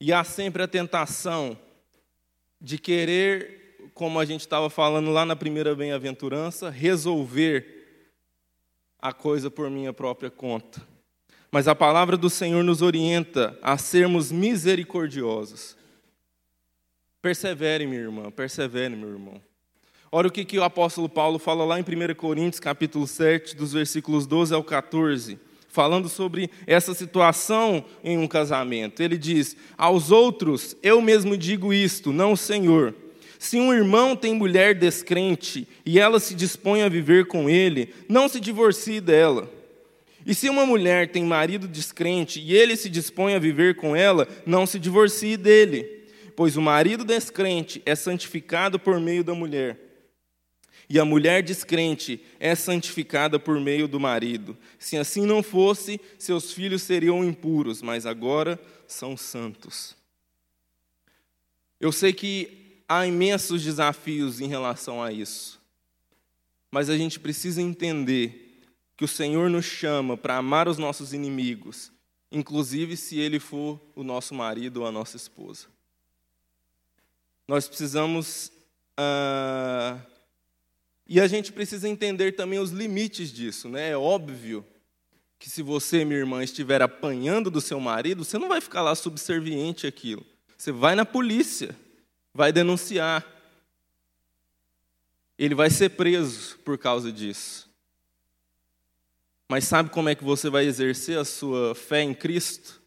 E 0.00 0.12
há 0.12 0.24
sempre 0.24 0.64
a 0.64 0.68
tentação 0.68 1.56
de 2.62 2.78
querer, 2.78 3.90
como 3.92 4.20
a 4.20 4.24
gente 4.24 4.42
estava 4.42 4.70
falando 4.70 5.10
lá 5.10 5.26
na 5.26 5.34
primeira 5.34 5.74
bem-aventurança, 5.74 6.70
resolver 6.70 7.82
a 9.00 9.12
coisa 9.12 9.50
por 9.50 9.68
minha 9.68 9.92
própria 9.92 10.30
conta. 10.30 10.80
Mas 11.50 11.66
a 11.66 11.74
palavra 11.74 12.16
do 12.16 12.30
Senhor 12.30 12.62
nos 12.62 12.80
orienta 12.80 13.58
a 13.60 13.76
sermos 13.76 14.30
misericordiosos. 14.30 15.76
Persevere, 17.20 17.84
minha 17.84 18.00
irmã, 18.00 18.30
persevere, 18.30 18.94
meu 18.94 19.10
irmão. 19.10 19.42
Olha 20.10 20.28
o 20.28 20.30
que, 20.30 20.44
que 20.44 20.58
o 20.58 20.62
apóstolo 20.62 21.08
Paulo 21.08 21.38
fala 21.38 21.64
lá 21.64 21.80
em 21.80 21.82
1 21.82 22.14
Coríntios, 22.14 22.60
capítulo 22.60 23.06
7, 23.06 23.56
dos 23.56 23.72
versículos 23.72 24.24
12 24.26 24.54
ao 24.54 24.62
14, 24.62 25.38
falando 25.72 26.06
sobre 26.08 26.50
essa 26.66 26.92
situação 26.94 27.84
em 28.04 28.18
um 28.18 28.28
casamento. 28.28 29.02
Ele 29.02 29.16
diz: 29.18 29.56
Aos 29.76 30.12
outros 30.12 30.76
eu 30.82 31.00
mesmo 31.00 31.36
digo 31.36 31.72
isto, 31.72 32.12
não 32.12 32.32
o 32.32 32.36
Senhor. 32.36 32.94
Se 33.38 33.58
um 33.58 33.72
irmão 33.72 34.14
tem 34.14 34.34
mulher 34.34 34.74
descrente 34.74 35.66
e 35.84 35.98
ela 35.98 36.20
se 36.20 36.32
dispõe 36.32 36.82
a 36.82 36.88
viver 36.88 37.26
com 37.26 37.50
ele, 37.50 37.92
não 38.08 38.28
se 38.28 38.38
divorcie 38.38 39.00
dela. 39.00 39.50
E 40.24 40.32
se 40.32 40.48
uma 40.48 40.64
mulher 40.64 41.10
tem 41.10 41.24
marido 41.24 41.66
descrente 41.66 42.38
e 42.38 42.54
ele 42.54 42.76
se 42.76 42.88
dispõe 42.88 43.34
a 43.34 43.40
viver 43.40 43.74
com 43.74 43.96
ela, 43.96 44.28
não 44.46 44.64
se 44.64 44.78
divorcie 44.78 45.36
dele, 45.36 46.04
pois 46.36 46.56
o 46.56 46.62
marido 46.62 47.04
descrente 47.04 47.82
é 47.84 47.96
santificado 47.96 48.78
por 48.78 49.00
meio 49.00 49.24
da 49.24 49.34
mulher. 49.34 49.91
E 50.92 51.00
a 51.00 51.06
mulher 51.06 51.42
descrente 51.42 52.22
é 52.38 52.54
santificada 52.54 53.38
por 53.38 53.58
meio 53.58 53.88
do 53.88 53.98
marido. 53.98 54.54
Se 54.78 54.98
assim 54.98 55.24
não 55.24 55.42
fosse, 55.42 55.98
seus 56.18 56.52
filhos 56.52 56.82
seriam 56.82 57.24
impuros, 57.24 57.80
mas 57.80 58.04
agora 58.04 58.60
são 58.86 59.16
santos. 59.16 59.96
Eu 61.80 61.92
sei 61.92 62.12
que 62.12 62.82
há 62.86 63.06
imensos 63.06 63.62
desafios 63.62 64.38
em 64.38 64.48
relação 64.48 65.02
a 65.02 65.10
isso, 65.10 65.58
mas 66.70 66.90
a 66.90 66.96
gente 66.98 67.18
precisa 67.18 67.62
entender 67.62 68.60
que 68.94 69.06
o 69.06 69.08
Senhor 69.08 69.48
nos 69.48 69.64
chama 69.64 70.14
para 70.14 70.36
amar 70.36 70.68
os 70.68 70.76
nossos 70.76 71.14
inimigos, 71.14 71.90
inclusive 72.30 72.98
se 72.98 73.18
ele 73.18 73.40
for 73.40 73.80
o 73.96 74.04
nosso 74.04 74.34
marido 74.34 74.82
ou 74.82 74.86
a 74.86 74.92
nossa 74.92 75.16
esposa. 75.16 75.68
Nós 77.48 77.66
precisamos. 77.66 78.52
Uh, 79.00 80.11
e 81.06 81.20
a 81.20 81.26
gente 81.26 81.52
precisa 81.52 81.88
entender 81.88 82.32
também 82.32 82.58
os 82.58 82.70
limites 82.70 83.32
disso, 83.32 83.68
né? 83.68 83.90
É 83.90 83.96
óbvio 83.96 84.64
que 85.38 85.50
se 85.50 85.60
você, 85.60 86.04
minha 86.04 86.20
irmã, 86.20 86.42
estiver 86.42 86.80
apanhando 86.80 87.50
do 87.50 87.60
seu 87.60 87.80
marido, 87.80 88.24
você 88.24 88.38
não 88.38 88.48
vai 88.48 88.60
ficar 88.60 88.82
lá 88.82 88.94
subserviente 88.94 89.86
àquilo. 89.86 90.24
Você 90.56 90.70
vai 90.70 90.94
na 90.94 91.04
polícia, 91.04 91.74
vai 92.32 92.52
denunciar. 92.52 93.26
Ele 95.36 95.54
vai 95.54 95.68
ser 95.68 95.90
preso 95.90 96.56
por 96.58 96.78
causa 96.78 97.10
disso. 97.10 97.68
Mas 99.48 99.64
sabe 99.64 99.90
como 99.90 100.08
é 100.08 100.14
que 100.14 100.22
você 100.22 100.48
vai 100.48 100.64
exercer 100.64 101.18
a 101.18 101.24
sua 101.24 101.74
fé 101.74 102.00
em 102.00 102.14
Cristo? 102.14 102.80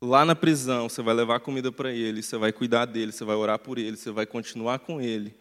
Lá 0.00 0.24
na 0.24 0.36
prisão, 0.36 0.88
você 0.88 1.02
vai 1.02 1.14
levar 1.14 1.40
comida 1.40 1.72
para 1.72 1.90
ele, 1.90 2.22
você 2.22 2.36
vai 2.36 2.52
cuidar 2.52 2.84
dele, 2.84 3.10
você 3.10 3.24
vai 3.24 3.34
orar 3.34 3.58
por 3.58 3.78
ele, 3.78 3.96
você 3.96 4.10
vai 4.10 4.26
continuar 4.26 4.78
com 4.78 5.00
ele. 5.00 5.34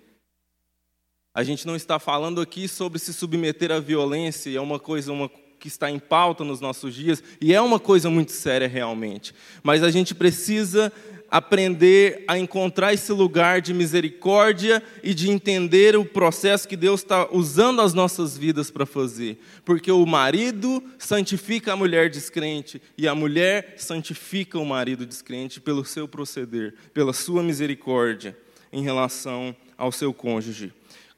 A 1.37 1.43
gente 1.43 1.67
não 1.67 1.75
está 1.75 1.99
falando 1.99 2.41
aqui 2.41 2.67
sobre 2.67 2.97
se 2.97 3.13
submeter 3.13 3.71
à 3.71 3.79
violência, 3.79 4.49
é 4.57 4.59
uma 4.59 4.79
coisa 4.79 5.13
uma, 5.13 5.29
que 5.59 5.67
está 5.67 5.87
em 5.87 5.99
pauta 5.99 6.43
nos 6.43 6.59
nossos 6.59 6.95
dias, 6.95 7.21
e 7.39 7.53
é 7.53 7.61
uma 7.61 7.79
coisa 7.79 8.09
muito 8.09 8.31
séria 8.31 8.67
realmente. 8.67 9.35
Mas 9.61 9.83
a 9.83 9.91
gente 9.91 10.15
precisa 10.15 10.91
aprender 11.29 12.23
a 12.27 12.39
encontrar 12.39 12.91
esse 12.91 13.11
lugar 13.11 13.61
de 13.61 13.71
misericórdia 13.71 14.81
e 15.03 15.13
de 15.13 15.29
entender 15.29 15.95
o 15.95 16.03
processo 16.03 16.67
que 16.67 16.75
Deus 16.75 17.01
está 17.01 17.27
usando 17.31 17.83
as 17.83 17.93
nossas 17.93 18.35
vidas 18.35 18.71
para 18.71 18.87
fazer. 18.87 19.37
Porque 19.63 19.91
o 19.91 20.07
marido 20.07 20.83
santifica 20.97 21.73
a 21.73 21.75
mulher 21.75 22.09
descrente 22.09 22.81
e 22.97 23.07
a 23.07 23.13
mulher 23.13 23.75
santifica 23.77 24.57
o 24.57 24.65
marido 24.65 25.05
descrente 25.05 25.61
pelo 25.61 25.85
seu 25.85 26.07
proceder, 26.07 26.73
pela 26.95 27.13
sua 27.13 27.43
misericórdia 27.43 28.35
em 28.73 28.81
relação 28.81 29.55
ao 29.77 29.91
seu 29.91 30.11
cônjuge. 30.11 30.73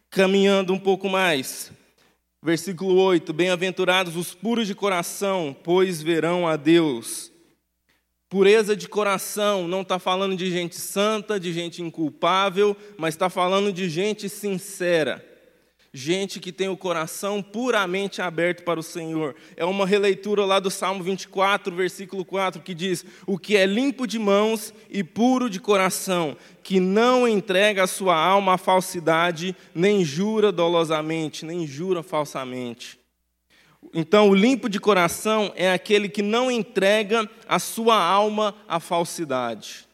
Caminhando 0.10 0.74
um 0.74 0.80
pouco 0.80 1.08
mais, 1.08 1.72
versículo 2.41 2.95
8: 2.95 3.32
Bem-aventurados 3.32 4.15
os 4.15 4.34
puros 4.34 4.65
de 4.65 4.74
coração, 4.74 5.56
pois 5.63 6.02
verão 6.02 6.48
a 6.48 6.56
Deus. 6.56 7.32
Pureza 8.28 8.76
de 8.76 8.88
coração 8.88 9.67
não 9.67 9.82
está 9.82 10.00
falando 10.00 10.36
de 10.36 10.50
gente 10.50 10.76
santa, 10.78 11.39
de 11.39 11.54
gente 11.54 11.84
inculpável, 11.84 12.76
mas 12.98 13.13
está 13.13 13.30
falando 13.30 13.72
de 13.72 13.88
gente 13.88 14.28
sincera. 14.28 15.24
Gente 15.91 16.39
que 16.39 16.52
tem 16.52 16.69
o 16.69 16.78
coração 16.78 17.41
puramente 17.41 18.21
aberto 18.21 18.63
para 18.63 18.80
o 18.80 18.84
Senhor. 18.84 19.36
É 19.58 19.65
uma 19.65 19.88
releitura 19.88 20.45
lá 20.45 20.60
do 20.60 20.69
Salmo 20.69 21.04
24, 21.04 21.75
versículo 21.75 22.23
4, 22.23 22.62
que 22.62 22.75
diz: 22.75 23.04
O 23.25 23.39
que 23.39 23.58
é 23.58 23.65
limpo 23.65 24.06
de 24.06 24.19
mãos 24.19 24.71
e 24.88 25.04
puro 25.04 25.49
de 25.49 25.60
coração, 25.60 26.38
que 26.62 26.80
não 26.80 27.28
entrega 27.28 27.84
a 27.84 27.88
sua 27.88 28.15
alma 28.15 28.54
à 28.54 28.58
falsidade, 28.58 29.56
nem 29.73 30.06
jura 30.06 30.52
dolosamente, 30.52 31.43
nem 31.43 31.65
jura 31.65 32.04
falsamente. 32.04 32.99
Então, 33.91 34.30
o 34.30 34.36
limpo 34.36 34.69
de 34.69 34.80
coração 34.80 35.52
é 35.56 35.71
aquele 35.71 36.08
que 36.08 36.21
não 36.21 36.52
entrega 36.52 37.28
a 37.47 37.58
sua 37.58 37.99
alma 37.99 38.54
à 38.67 38.80
falsidade. 38.80 39.88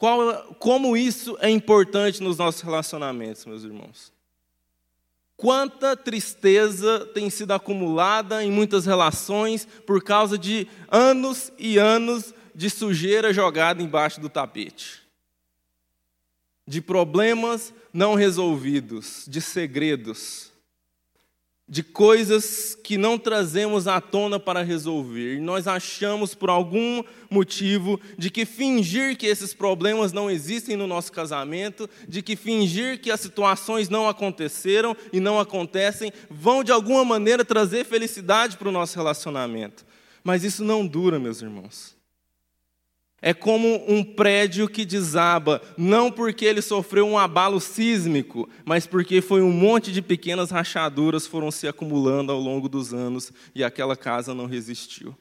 Qual, 0.00 0.54
como 0.58 0.96
isso 0.96 1.36
é 1.42 1.50
importante 1.50 2.22
nos 2.22 2.38
nossos 2.38 2.62
relacionamentos, 2.62 3.44
meus 3.44 3.64
irmãos? 3.64 4.10
Quanta 5.36 5.94
tristeza 5.94 7.04
tem 7.12 7.28
sido 7.28 7.52
acumulada 7.52 8.42
em 8.42 8.50
muitas 8.50 8.86
relações 8.86 9.68
por 9.86 10.02
causa 10.02 10.38
de 10.38 10.66
anos 10.90 11.52
e 11.58 11.76
anos 11.76 12.32
de 12.54 12.70
sujeira 12.70 13.30
jogada 13.30 13.82
embaixo 13.82 14.22
do 14.22 14.30
tapete, 14.30 15.02
de 16.66 16.80
problemas 16.80 17.70
não 17.92 18.14
resolvidos, 18.14 19.26
de 19.28 19.42
segredos 19.42 20.49
de 21.70 21.84
coisas 21.84 22.74
que 22.74 22.98
não 22.98 23.16
trazemos 23.16 23.86
à 23.86 24.00
tona 24.00 24.40
para 24.40 24.60
resolver. 24.60 25.40
Nós 25.40 25.68
achamos, 25.68 26.34
por 26.34 26.50
algum 26.50 27.04
motivo, 27.30 28.00
de 28.18 28.28
que 28.28 28.44
fingir 28.44 29.16
que 29.16 29.28
esses 29.28 29.54
problemas 29.54 30.12
não 30.12 30.28
existem 30.28 30.76
no 30.76 30.88
nosso 30.88 31.12
casamento, 31.12 31.88
de 32.08 32.22
que 32.22 32.34
fingir 32.34 33.00
que 33.00 33.08
as 33.08 33.20
situações 33.20 33.88
não 33.88 34.08
aconteceram 34.08 34.96
e 35.12 35.20
não 35.20 35.38
acontecem, 35.38 36.12
vão 36.28 36.64
de 36.64 36.72
alguma 36.72 37.04
maneira 37.04 37.44
trazer 37.44 37.84
felicidade 37.84 38.56
para 38.56 38.68
o 38.68 38.72
nosso 38.72 38.96
relacionamento. 38.96 39.86
Mas 40.24 40.42
isso 40.42 40.64
não 40.64 40.84
dura, 40.84 41.20
meus 41.20 41.40
irmãos. 41.40 41.99
É 43.22 43.34
como 43.34 43.84
um 43.86 44.02
prédio 44.02 44.66
que 44.66 44.84
desaba, 44.84 45.60
não 45.76 46.10
porque 46.10 46.44
ele 46.44 46.62
sofreu 46.62 47.06
um 47.06 47.18
abalo 47.18 47.60
sísmico, 47.60 48.48
mas 48.64 48.86
porque 48.86 49.20
foi 49.20 49.42
um 49.42 49.52
monte 49.52 49.92
de 49.92 50.00
pequenas 50.00 50.50
rachaduras 50.50 51.26
foram 51.26 51.50
se 51.50 51.68
acumulando 51.68 52.32
ao 52.32 52.40
longo 52.40 52.66
dos 52.68 52.94
anos 52.94 53.30
e 53.54 53.62
aquela 53.62 53.94
casa 53.94 54.34
não 54.34 54.46
resistiu. 54.46 55.14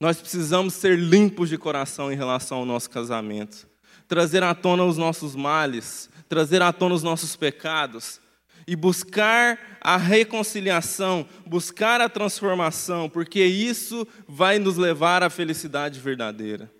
Nós 0.00 0.20
precisamos 0.20 0.74
ser 0.74 0.98
limpos 0.98 1.48
de 1.48 1.56
coração 1.56 2.10
em 2.10 2.16
relação 2.16 2.58
ao 2.58 2.66
nosso 2.66 2.90
casamento, 2.90 3.68
trazer 4.08 4.42
à 4.42 4.52
tona 4.52 4.84
os 4.84 4.96
nossos 4.96 5.36
males, 5.36 6.10
trazer 6.28 6.62
à 6.62 6.72
tona 6.72 6.96
os 6.96 7.04
nossos 7.04 7.36
pecados 7.36 8.21
e 8.66 8.76
buscar 8.76 9.78
a 9.80 9.96
reconciliação, 9.96 11.26
buscar 11.46 12.00
a 12.00 12.08
transformação, 12.08 13.08
porque 13.08 13.44
isso 13.44 14.06
vai 14.28 14.58
nos 14.58 14.76
levar 14.76 15.22
à 15.22 15.30
felicidade 15.30 15.98
verdadeira. 16.00 16.70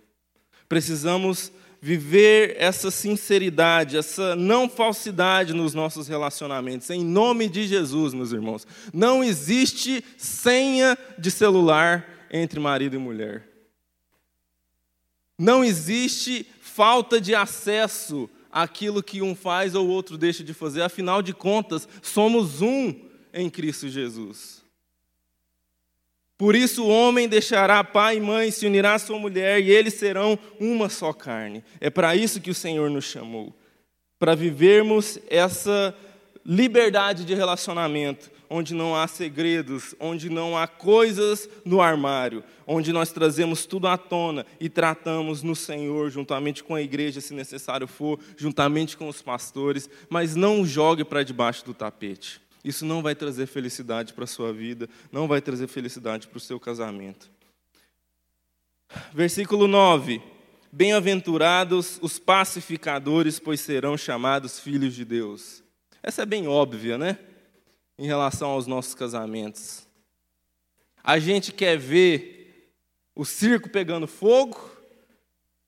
Precisamos 0.69 1.53
viver 1.85 2.55
essa 2.59 2.93
sinceridade, 2.93 3.97
essa 3.97 4.37
não 4.37 4.69
falsidade 4.69 5.53
nos 5.53 5.75
nossos 5.75 6.07
relacionamentos, 6.07 6.89
em 6.91 7.05
nome 7.05 7.49
de 7.49 7.67
Jesus, 7.67 8.15
meus 8.15 8.31
irmãos. 8.31 8.65
Não 8.95 9.25
existe 9.25 10.05
senha 10.17 10.97
de 11.19 11.29
celular 11.29 12.29
entre 12.31 12.61
marido 12.61 12.95
e 12.95 13.01
mulher. 13.01 13.49
Não 15.37 15.65
existe 15.65 16.47
falta 16.61 17.21
de 17.21 17.35
acesso 17.35 18.31
àquilo 18.53 19.03
que 19.03 19.23
um 19.23 19.35
faz 19.35 19.75
ou 19.75 19.87
o 19.87 19.91
outro 19.91 20.19
deixa 20.19 20.45
de 20.45 20.53
fazer, 20.53 20.83
afinal 20.83 21.23
de 21.23 21.33
contas, 21.33 21.89
somos 22.03 22.61
um 22.61 22.95
em 23.33 23.49
Cristo 23.49 23.89
Jesus. 23.89 24.63
Por 26.37 26.55
isso 26.55 26.85
o 26.85 26.89
homem 26.89 27.29
deixará 27.29 27.83
pai 27.83 28.17
e 28.17 28.21
mãe, 28.21 28.51
se 28.51 28.67
unirá 28.67 28.95
à 28.95 28.99
sua 28.99 29.19
mulher, 29.19 29.61
e 29.61 29.71
eles 29.71 29.95
serão 29.95 30.39
uma 30.61 30.89
só 30.89 31.13
carne. 31.13 31.65
É 31.81 31.89
para 31.89 32.15
isso 32.15 32.41
que 32.41 32.51
o 32.51 32.55
Senhor 32.55 32.91
nos 32.91 33.05
chamou 33.05 33.55
para 34.23 34.37
vivermos 34.37 35.19
essa 35.29 35.93
liberdade 36.47 37.25
de 37.25 37.35
relacionamento, 37.35 38.31
onde 38.49 38.73
não 38.73 38.95
há 38.95 39.09
segredos, 39.09 39.97
onde 39.99 40.31
não 40.31 40.57
há 40.57 40.69
coisas 40.69 41.49
no 41.65 41.81
armário, 41.81 42.45
onde 42.73 42.91
nós 42.93 43.13
trazemos 43.13 43.67
tudo 43.67 43.87
à 43.87 43.99
tona 43.99 44.47
e 44.59 44.69
tratamos 44.69 45.43
no 45.43 45.55
Senhor, 45.55 46.11
juntamente 46.11 46.65
com 46.65 46.75
a 46.75 46.81
igreja, 46.81 47.21
se 47.21 47.35
necessário 47.35 47.87
for, 47.87 48.19
juntamente 48.37 48.97
com 48.97 49.09
os 49.09 49.21
pastores, 49.21 49.91
mas 50.09 50.35
não 50.35 50.65
jogue 50.65 51.05
para 51.05 51.23
debaixo 51.23 51.65
do 51.67 51.75
tapete. 51.75 52.41
Isso 52.65 52.87
não 52.87 53.03
vai 53.03 53.15
trazer 53.15 53.47
felicidade 53.47 54.15
para 54.15 54.25
a 54.25 54.27
sua 54.27 54.53
vida, 54.53 54.89
não 55.11 55.29
vai 55.29 55.43
trazer 55.43 55.67
felicidade 55.67 56.29
para 56.29 56.39
o 56.39 56.41
seu 56.41 56.59
casamento. 56.59 57.31
Versículo 59.13 59.67
9: 59.67 60.23
Bem-aventurados 60.71 61.99
os 62.01 62.19
pacificadores, 62.19 63.39
pois 63.39 63.61
serão 63.61 63.99
chamados 63.99 64.59
filhos 64.59 64.95
de 64.95 65.05
Deus. 65.05 65.63
Essa 66.03 66.23
é 66.23 66.27
bem 66.27 66.49
óbvia, 66.49 66.97
né? 66.97 67.19
Em 67.99 68.07
relação 68.07 68.51
aos 68.51 68.67
nossos 68.67 68.95
casamentos. 68.95 69.87
A 71.05 71.19
gente 71.19 71.53
quer 71.53 71.77
ver 71.77 72.42
o 73.15 73.25
circo 73.25 73.69
pegando 73.69 74.07
fogo, 74.07 74.71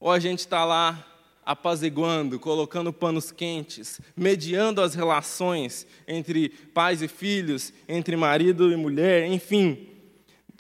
ou 0.01 0.11
a 0.11 0.19
gente 0.19 0.41
está 0.41 0.65
lá 0.65 1.07
apaziguando, 1.45 2.39
colocando 2.39 2.93
panos 2.93 3.31
quentes, 3.31 4.01
mediando 4.17 4.81
as 4.81 4.95
relações 4.95 5.87
entre 6.09 6.49
pais 6.49 7.03
e 7.03 7.09
filhos, 7.09 7.73
entre 7.87 8.17
marido 8.17 8.73
e 8.73 8.77
mulher, 8.77 9.27
enfim. 9.27 9.89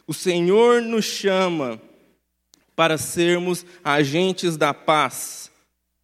O 0.06 0.12
Senhor 0.12 0.82
nos 0.82 1.04
chama 1.04 1.80
para 2.76 2.98
sermos 2.98 3.64
agentes 3.82 4.56
da 4.56 4.74
paz. 4.74 5.50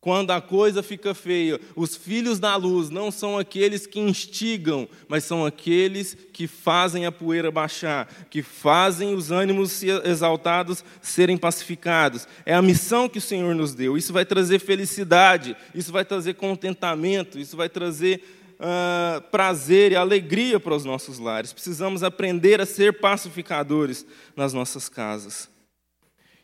Quando 0.00 0.30
a 0.30 0.40
coisa 0.40 0.82
fica 0.82 1.12
feia, 1.12 1.60
os 1.76 1.94
filhos 1.94 2.38
da 2.38 2.56
luz 2.56 2.88
não 2.88 3.10
são 3.10 3.38
aqueles 3.38 3.86
que 3.86 4.00
instigam, 4.00 4.88
mas 5.06 5.24
são 5.24 5.44
aqueles 5.44 6.16
que 6.32 6.46
fazem 6.46 7.04
a 7.04 7.12
poeira 7.12 7.50
baixar, 7.50 8.10
que 8.30 8.42
fazem 8.42 9.14
os 9.14 9.30
ânimos 9.30 9.82
exaltados 9.82 10.82
serem 11.02 11.36
pacificados. 11.36 12.26
É 12.46 12.54
a 12.54 12.62
missão 12.62 13.10
que 13.10 13.18
o 13.18 13.20
Senhor 13.20 13.54
nos 13.54 13.74
deu. 13.74 13.94
Isso 13.94 14.10
vai 14.10 14.24
trazer 14.24 14.58
felicidade, 14.58 15.54
isso 15.74 15.92
vai 15.92 16.04
trazer 16.04 16.32
contentamento, 16.32 17.38
isso 17.38 17.54
vai 17.54 17.68
trazer 17.68 18.24
uh, 18.58 19.20
prazer 19.30 19.92
e 19.92 19.96
alegria 19.96 20.58
para 20.58 20.74
os 20.74 20.84
nossos 20.84 21.18
lares. 21.18 21.52
Precisamos 21.52 22.02
aprender 22.02 22.58
a 22.58 22.64
ser 22.64 23.00
pacificadores 23.00 24.06
nas 24.34 24.54
nossas 24.54 24.88
casas. 24.88 25.46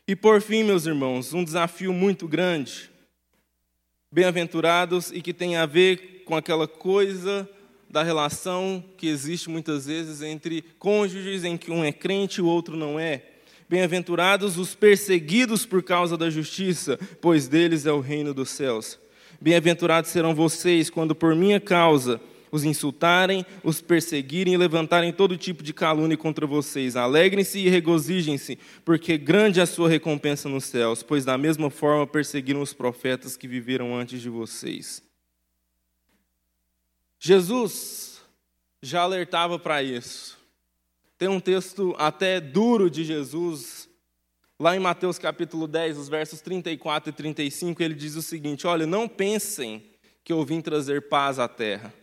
E 0.07 0.15
por 0.15 0.43
fim, 0.43 0.63
meus 0.63 0.85
irmãos, 0.85 1.33
um 1.33 1.43
desafio 1.43 1.91
muito 1.91 2.27
grande 2.27 2.95
bem-aventurados 4.11 5.11
e 5.11 5.21
que 5.21 5.33
tem 5.33 5.57
a 5.57 5.65
ver 5.65 6.23
com 6.25 6.35
aquela 6.35 6.67
coisa 6.67 7.47
da 7.89 8.03
relação 8.03 8.83
que 8.97 9.07
existe 9.07 9.49
muitas 9.49 9.85
vezes 9.85 10.21
entre 10.21 10.63
cônjuges 10.79 11.43
em 11.43 11.57
que 11.57 11.71
um 11.71 11.83
é 11.83 11.91
crente 11.91 12.39
e 12.39 12.41
o 12.41 12.47
outro 12.47 12.75
não 12.75 12.99
é. 12.99 13.23
Bem-aventurados 13.69 14.57
os 14.57 14.73
perseguidos 14.73 15.65
por 15.65 15.83
causa 15.83 16.17
da 16.17 16.29
justiça, 16.29 16.97
pois 17.19 17.47
deles 17.49 17.85
é 17.85 17.91
o 17.91 17.99
reino 17.99 18.33
dos 18.33 18.49
céus. 18.49 18.97
Bem-aventurados 19.41 20.09
serão 20.09 20.33
vocês 20.33 20.89
quando 20.89 21.13
por 21.13 21.35
minha 21.35 21.59
causa 21.59 22.19
os 22.51 22.63
insultarem, 22.63 23.45
os 23.63 23.81
perseguirem 23.81 24.53
e 24.53 24.57
levantarem 24.57 25.11
todo 25.11 25.37
tipo 25.37 25.63
de 25.63 25.73
calúnia 25.73 26.17
contra 26.17 26.45
vocês. 26.45 26.95
Alegrem-se 26.95 27.59
e 27.59 27.69
regozijem-se, 27.69 28.57
porque 28.85 29.17
grande 29.17 29.59
é 29.59 29.63
a 29.63 29.67
sua 29.67 29.89
recompensa 29.89 30.47
nos 30.47 30.65
céus, 30.65 31.03
pois 31.03 31.25
da 31.25 31.37
mesma 31.37 31.69
forma 31.69 32.07
perseguiram 32.07 32.61
os 32.61 32.73
profetas 32.73 33.35
que 33.35 33.47
viveram 33.47 33.95
antes 33.95 34.21
de 34.21 34.29
vocês. 34.29 35.03
Jesus 37.19 38.21
já 38.81 39.01
alertava 39.01 39.57
para 39.57 39.81
isso. 39.81 40.37
Tem 41.17 41.27
um 41.27 41.39
texto 41.39 41.95
até 41.97 42.39
duro 42.39 42.91
de 42.91 43.03
Jesus, 43.03 43.89
lá 44.59 44.75
em 44.75 44.79
Mateus 44.79 45.17
capítulo 45.17 45.67
10, 45.67 45.97
os 45.97 46.09
versos 46.09 46.41
34 46.41 47.09
e 47.09 47.13
35, 47.13 47.81
ele 47.81 47.95
diz 47.95 48.15
o 48.15 48.21
seguinte: 48.21 48.67
Olha, 48.67 48.85
não 48.85 49.07
pensem 49.07 49.83
que 50.23 50.31
eu 50.31 50.43
vim 50.45 50.61
trazer 50.61 51.07
paz 51.09 51.39
à 51.39 51.47
terra. 51.47 51.93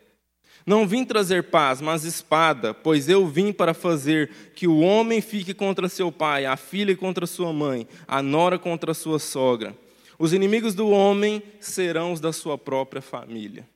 Não 0.67 0.89
vim 0.89 1.05
trazer 1.05 1.45
paz, 1.45 1.81
mas 1.81 2.05
espada, 2.05 2.73
pois 2.73 3.09
eu 3.09 3.27
vim 3.27 3.53
para 3.53 3.75
fazer 3.75 4.31
que 4.55 4.67
o 4.67 4.81
homem 4.81 5.21
fique 5.21 5.53
contra 5.53 5.89
seu 5.89 6.11
pai, 6.11 6.47
a 6.47 6.57
filha 6.57 6.97
contra 6.97 7.27
sua 7.27 7.53
mãe, 7.53 7.87
a 8.09 8.23
nora 8.23 8.59
contra 8.59 8.95
sua 8.95 9.19
sogra. 9.19 9.77
Os 10.19 10.33
inimigos 10.33 10.75
do 10.75 10.89
homem 10.89 11.43
serão 11.61 12.13
os 12.13 12.21
da 12.21 12.33
sua 12.33 12.57
própria 12.57 13.03
família. 13.03 13.69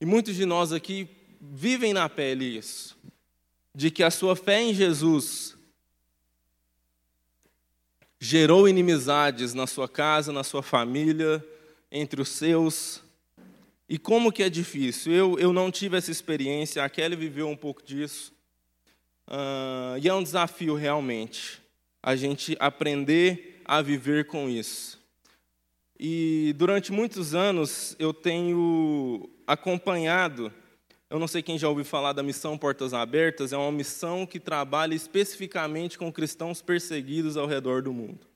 E 0.00 0.06
muitos 0.06 0.34
de 0.34 0.44
nós 0.44 0.72
aqui 0.72 1.08
vivem 1.40 1.92
na 1.92 2.08
pele 2.08 2.58
isso, 2.58 2.96
de 3.72 3.90
que 3.90 4.02
a 4.02 4.10
sua 4.10 4.34
fé 4.34 4.60
em 4.60 4.74
Jesus 4.74 5.56
gerou 8.18 8.68
inimizades 8.68 9.54
na 9.54 9.66
sua 9.66 9.88
casa, 9.88 10.32
na 10.32 10.42
sua 10.42 10.62
família, 10.62 11.44
entre 11.92 12.20
os 12.22 12.30
seus, 12.30 13.03
e 13.88 13.98
como 13.98 14.32
que 14.32 14.42
é 14.42 14.48
difícil? 14.48 15.12
Eu, 15.12 15.38
eu 15.38 15.52
não 15.52 15.70
tive 15.70 15.96
essa 15.96 16.10
experiência, 16.10 16.82
a 16.82 16.88
Kelly 16.88 17.16
viveu 17.16 17.48
um 17.48 17.56
pouco 17.56 17.82
disso. 17.82 18.32
Uh, 19.28 19.98
e 20.00 20.08
é 20.08 20.14
um 20.14 20.22
desafio 20.22 20.74
realmente, 20.74 21.60
a 22.02 22.16
gente 22.16 22.56
aprender 22.58 23.60
a 23.64 23.82
viver 23.82 24.26
com 24.26 24.48
isso. 24.48 25.00
E 25.98 26.54
durante 26.56 26.92
muitos 26.92 27.34
anos 27.34 27.94
eu 27.98 28.12
tenho 28.12 29.30
acompanhado, 29.46 30.52
eu 31.08 31.18
não 31.18 31.28
sei 31.28 31.42
quem 31.42 31.58
já 31.58 31.68
ouviu 31.68 31.84
falar 31.84 32.12
da 32.12 32.22
missão 32.22 32.58
Portas 32.58 32.92
Abertas, 32.92 33.52
é 33.52 33.56
uma 33.56 33.72
missão 33.72 34.26
que 34.26 34.40
trabalha 34.40 34.94
especificamente 34.94 35.96
com 35.96 36.12
cristãos 36.12 36.60
perseguidos 36.60 37.36
ao 37.36 37.46
redor 37.46 37.82
do 37.82 37.92
mundo 37.92 38.26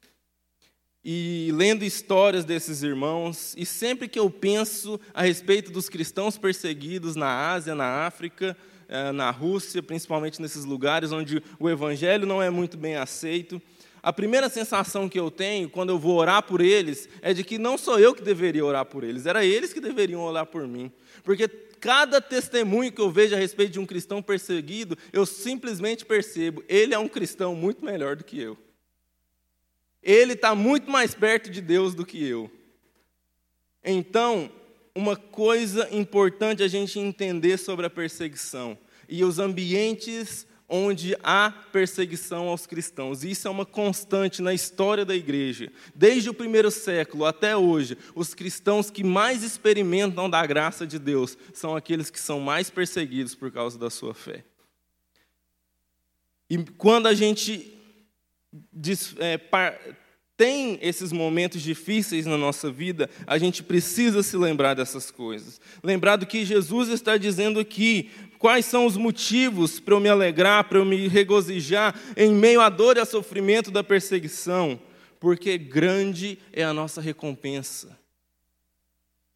e 1.04 1.50
lendo 1.54 1.84
histórias 1.84 2.44
desses 2.44 2.82
irmãos, 2.82 3.54
e 3.56 3.64
sempre 3.64 4.08
que 4.08 4.18
eu 4.18 4.28
penso 4.28 5.00
a 5.14 5.22
respeito 5.22 5.70
dos 5.70 5.88
cristãos 5.88 6.36
perseguidos 6.36 7.14
na 7.14 7.50
Ásia, 7.50 7.74
na 7.74 8.06
África, 8.06 8.56
eh, 8.88 9.12
na 9.12 9.30
Rússia, 9.30 9.82
principalmente 9.82 10.42
nesses 10.42 10.64
lugares 10.64 11.12
onde 11.12 11.42
o 11.58 11.70
evangelho 11.70 12.26
não 12.26 12.42
é 12.42 12.50
muito 12.50 12.76
bem 12.76 12.96
aceito, 12.96 13.62
a 14.02 14.12
primeira 14.12 14.48
sensação 14.48 15.08
que 15.08 15.18
eu 15.18 15.30
tenho 15.30 15.68
quando 15.68 15.90
eu 15.90 15.98
vou 15.98 16.16
orar 16.16 16.42
por 16.42 16.60
eles 16.60 17.08
é 17.20 17.32
de 17.32 17.42
que 17.42 17.58
não 17.58 17.76
sou 17.76 17.98
eu 17.98 18.14
que 18.14 18.22
deveria 18.22 18.64
orar 18.64 18.84
por 18.84 19.04
eles, 19.04 19.26
era 19.26 19.44
eles 19.44 19.72
que 19.72 19.80
deveriam 19.80 20.20
orar 20.22 20.46
por 20.46 20.66
mim. 20.66 20.90
Porque 21.24 21.48
cada 21.48 22.20
testemunho 22.20 22.92
que 22.92 23.00
eu 23.00 23.10
vejo 23.10 23.34
a 23.34 23.38
respeito 23.38 23.72
de 23.72 23.80
um 23.80 23.86
cristão 23.86 24.22
perseguido, 24.22 24.96
eu 25.12 25.26
simplesmente 25.26 26.04
percebo, 26.04 26.62
ele 26.68 26.94
é 26.94 26.98
um 26.98 27.08
cristão 27.08 27.54
muito 27.54 27.84
melhor 27.84 28.16
do 28.16 28.24
que 28.24 28.40
eu 28.40 28.56
ele 30.02 30.34
está 30.34 30.54
muito 30.54 30.90
mais 30.90 31.14
perto 31.14 31.50
de 31.50 31.60
Deus 31.60 31.94
do 31.94 32.06
que 32.06 32.22
eu. 32.22 32.50
Então, 33.84 34.50
uma 34.94 35.16
coisa 35.16 35.88
importante 35.94 36.62
a 36.62 36.68
gente 36.68 36.98
entender 36.98 37.56
sobre 37.58 37.86
a 37.86 37.90
perseguição 37.90 38.76
e 39.08 39.24
os 39.24 39.38
ambientes 39.38 40.46
onde 40.68 41.16
há 41.22 41.50
perseguição 41.72 42.48
aos 42.48 42.66
cristãos. 42.66 43.24
Isso 43.24 43.48
é 43.48 43.50
uma 43.50 43.64
constante 43.64 44.42
na 44.42 44.52
história 44.52 45.04
da 45.04 45.16
igreja. 45.16 45.72
Desde 45.94 46.28
o 46.28 46.34
primeiro 46.34 46.70
século 46.70 47.24
até 47.24 47.56
hoje, 47.56 47.96
os 48.14 48.34
cristãos 48.34 48.90
que 48.90 49.02
mais 49.02 49.42
experimentam 49.42 50.28
da 50.28 50.44
graça 50.44 50.86
de 50.86 50.98
Deus 50.98 51.38
são 51.54 51.74
aqueles 51.74 52.10
que 52.10 52.20
são 52.20 52.38
mais 52.38 52.68
perseguidos 52.68 53.34
por 53.34 53.50
causa 53.50 53.78
da 53.78 53.88
sua 53.88 54.12
fé. 54.12 54.44
E 56.50 56.58
quando 56.58 57.06
a 57.06 57.14
gente 57.14 57.77
é, 59.18 59.38
tem 60.38 60.78
esses 60.80 61.10
momentos 61.10 61.60
difíceis 61.60 62.24
na 62.24 62.38
nossa 62.38 62.70
vida, 62.70 63.10
a 63.26 63.36
gente 63.38 63.60
precisa 63.60 64.22
se 64.22 64.36
lembrar 64.36 64.74
dessas 64.74 65.10
coisas. 65.10 65.60
Lembrar 65.82 66.14
do 66.14 66.26
que 66.26 66.44
Jesus 66.44 66.88
está 66.90 67.16
dizendo 67.16 67.58
aqui. 67.58 68.08
Quais 68.38 68.64
são 68.64 68.86
os 68.86 68.96
motivos 68.96 69.80
para 69.80 69.94
eu 69.94 70.00
me 70.00 70.08
alegrar, 70.08 70.68
para 70.68 70.78
eu 70.78 70.84
me 70.84 71.08
regozijar 71.08 71.92
em 72.16 72.32
meio 72.32 72.60
à 72.60 72.68
dor 72.68 72.96
e 72.96 73.00
ao 73.00 73.06
sofrimento 73.06 73.72
da 73.72 73.82
perseguição? 73.82 74.80
Porque 75.18 75.58
grande 75.58 76.38
é 76.52 76.62
a 76.62 76.72
nossa 76.72 77.00
recompensa. 77.00 77.98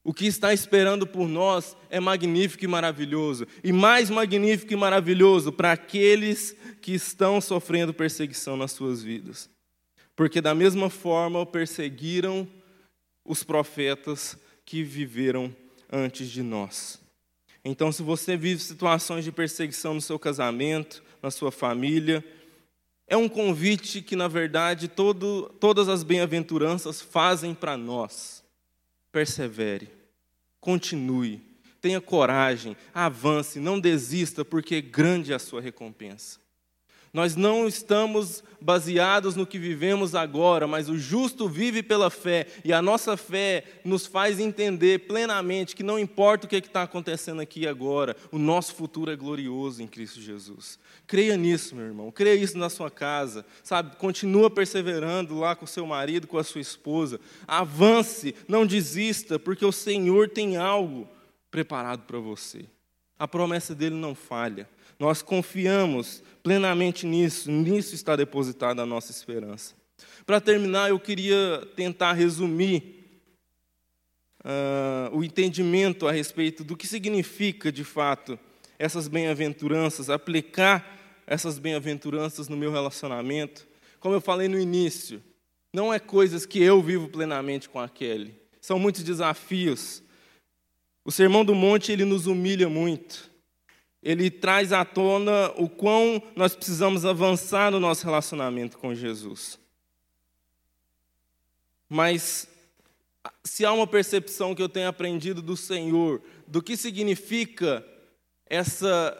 O 0.04 0.12
que 0.12 0.26
está 0.26 0.52
esperando 0.52 1.06
por 1.06 1.28
nós 1.28 1.76
é 1.88 2.00
magnífico 2.00 2.64
e 2.64 2.68
maravilhoso, 2.68 3.46
e 3.62 3.72
mais 3.72 4.10
magnífico 4.10 4.72
e 4.72 4.76
maravilhoso 4.76 5.52
para 5.52 5.72
aqueles 5.72 6.56
que 6.80 6.92
estão 6.92 7.40
sofrendo 7.40 7.94
perseguição 7.94 8.56
nas 8.56 8.72
suas 8.72 9.00
vidas. 9.02 9.48
Porque, 10.16 10.40
da 10.40 10.54
mesma 10.54 10.90
forma, 10.90 11.46
perseguiram 11.46 12.48
os 13.24 13.44
profetas 13.44 14.36
que 14.64 14.82
viveram 14.82 15.54
antes 15.90 16.28
de 16.28 16.42
nós. 16.42 17.00
Então, 17.64 17.92
se 17.92 18.02
você 18.02 18.36
vive 18.36 18.60
situações 18.60 19.24
de 19.24 19.30
perseguição 19.30 19.94
no 19.94 20.00
seu 20.00 20.18
casamento, 20.18 21.00
na 21.22 21.30
sua 21.30 21.52
família, 21.52 22.24
é 23.06 23.16
um 23.16 23.28
convite 23.28 24.02
que, 24.02 24.16
na 24.16 24.26
verdade, 24.26 24.88
todo, 24.88 25.48
todas 25.60 25.88
as 25.88 26.02
bem-aventuranças 26.02 27.00
fazem 27.00 27.54
para 27.54 27.76
nós 27.76 28.41
persevere, 29.12 29.88
continue, 30.60 31.40
tenha 31.80 32.00
coragem, 32.00 32.76
avance, 32.92 33.60
não 33.60 33.78
desista, 33.78 34.44
porque 34.44 34.80
grande 34.80 35.32
é 35.32 35.36
a 35.36 35.38
sua 35.38 35.60
recompensa. 35.60 36.41
Nós 37.12 37.36
não 37.36 37.68
estamos 37.68 38.42
baseados 38.58 39.36
no 39.36 39.46
que 39.46 39.58
vivemos 39.58 40.14
agora, 40.14 40.66
mas 40.66 40.88
o 40.88 40.96
justo 40.96 41.46
vive 41.46 41.82
pela 41.82 42.08
fé, 42.08 42.46
e 42.64 42.72
a 42.72 42.80
nossa 42.80 43.18
fé 43.18 43.64
nos 43.84 44.06
faz 44.06 44.40
entender 44.40 45.00
plenamente 45.00 45.76
que 45.76 45.82
não 45.82 45.98
importa 45.98 46.46
o 46.46 46.48
que 46.48 46.56
é 46.56 46.58
está 46.58 46.84
acontecendo 46.84 47.42
aqui 47.42 47.68
agora, 47.68 48.16
o 48.30 48.38
nosso 48.38 48.74
futuro 48.74 49.10
é 49.10 49.16
glorioso 49.16 49.82
em 49.82 49.86
Cristo 49.86 50.22
Jesus. 50.22 50.78
Creia 51.06 51.36
nisso, 51.36 51.76
meu 51.76 51.84
irmão, 51.84 52.10
creia 52.10 52.34
isso 52.34 52.56
na 52.56 52.70
sua 52.70 52.90
casa, 52.90 53.44
sabe? 53.62 53.94
Continua 53.96 54.48
perseverando 54.48 55.38
lá 55.38 55.54
com 55.54 55.66
seu 55.66 55.86
marido, 55.86 56.26
com 56.26 56.38
a 56.38 56.44
sua 56.44 56.62
esposa. 56.62 57.20
Avance, 57.46 58.34
não 58.48 58.64
desista, 58.64 59.38
porque 59.38 59.66
o 59.66 59.72
Senhor 59.72 60.30
tem 60.30 60.56
algo 60.56 61.06
preparado 61.50 62.04
para 62.06 62.18
você. 62.18 62.64
A 63.18 63.28
promessa 63.28 63.74
dele 63.74 63.94
não 63.94 64.14
falha. 64.14 64.68
Nós 64.98 65.22
confiamos 65.22 66.22
plenamente 66.42 67.06
nisso, 67.06 67.50
nisso 67.50 67.94
está 67.94 68.16
depositada 68.16 68.82
a 68.82 68.86
nossa 68.86 69.10
esperança. 69.10 69.74
Para 70.26 70.40
terminar, 70.40 70.90
eu 70.90 70.98
queria 70.98 71.66
tentar 71.76 72.12
resumir 72.12 73.04
uh, 74.44 75.16
o 75.16 75.24
entendimento 75.24 76.06
a 76.06 76.12
respeito 76.12 76.64
do 76.64 76.76
que 76.76 76.86
significa, 76.86 77.70
de 77.70 77.84
fato, 77.84 78.38
essas 78.78 79.08
bem-aventuranças, 79.08 80.10
aplicar 80.10 80.98
essas 81.26 81.58
bem-aventuranças 81.58 82.48
no 82.48 82.56
meu 82.56 82.72
relacionamento. 82.72 83.66
Como 84.00 84.14
eu 84.14 84.20
falei 84.20 84.48
no 84.48 84.58
início, 84.58 85.22
Não 85.74 85.90
é 85.92 85.98
coisas 85.98 86.44
que 86.44 86.62
eu 86.62 86.82
vivo 86.82 87.08
plenamente 87.08 87.66
com 87.66 87.80
a 87.80 87.88
Kelly. 87.88 88.34
São 88.60 88.78
muitos 88.78 89.02
desafios. 89.02 90.02
O 91.04 91.10
Sermão 91.10 91.44
do 91.44 91.54
Monte, 91.54 91.92
ele 91.92 92.04
nos 92.04 92.26
humilha 92.26 92.68
muito. 92.68 93.30
Ele 94.02 94.30
traz 94.30 94.72
à 94.72 94.84
tona 94.84 95.52
o 95.56 95.68
quão 95.68 96.22
nós 96.34 96.54
precisamos 96.54 97.04
avançar 97.04 97.70
no 97.70 97.78
nosso 97.78 98.04
relacionamento 98.04 98.78
com 98.78 98.94
Jesus. 98.94 99.58
Mas 101.88 102.48
se 103.44 103.64
há 103.64 103.72
uma 103.72 103.86
percepção 103.86 104.54
que 104.54 104.62
eu 104.62 104.68
tenho 104.68 104.88
aprendido 104.88 105.42
do 105.42 105.56
Senhor, 105.56 106.20
do 106.46 106.62
que 106.62 106.76
significa 106.76 107.86
essa 108.46 109.16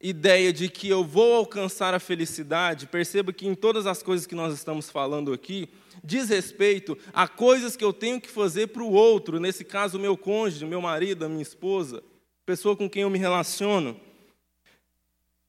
ideia 0.00 0.52
de 0.52 0.68
que 0.68 0.88
eu 0.88 1.04
vou 1.04 1.34
alcançar 1.34 1.92
a 1.92 1.98
felicidade, 1.98 2.86
perceba 2.86 3.32
que 3.32 3.46
em 3.46 3.54
todas 3.54 3.86
as 3.86 4.02
coisas 4.02 4.26
que 4.26 4.34
nós 4.34 4.54
estamos 4.54 4.88
falando 4.88 5.32
aqui, 5.32 5.68
diz 6.02 6.28
respeito 6.28 6.96
a 7.12 7.26
coisas 7.26 7.76
que 7.76 7.84
eu 7.84 7.92
tenho 7.92 8.20
que 8.20 8.28
fazer 8.28 8.68
para 8.68 8.82
o 8.82 8.92
outro, 8.92 9.40
nesse 9.40 9.64
caso, 9.64 9.98
meu 9.98 10.16
cônjuge, 10.16 10.64
meu 10.64 10.80
marido, 10.80 11.24
a 11.24 11.28
minha 11.28 11.42
esposa, 11.42 12.02
pessoa 12.44 12.76
com 12.76 12.88
quem 12.88 13.02
eu 13.02 13.10
me 13.10 13.18
relaciono. 13.18 13.98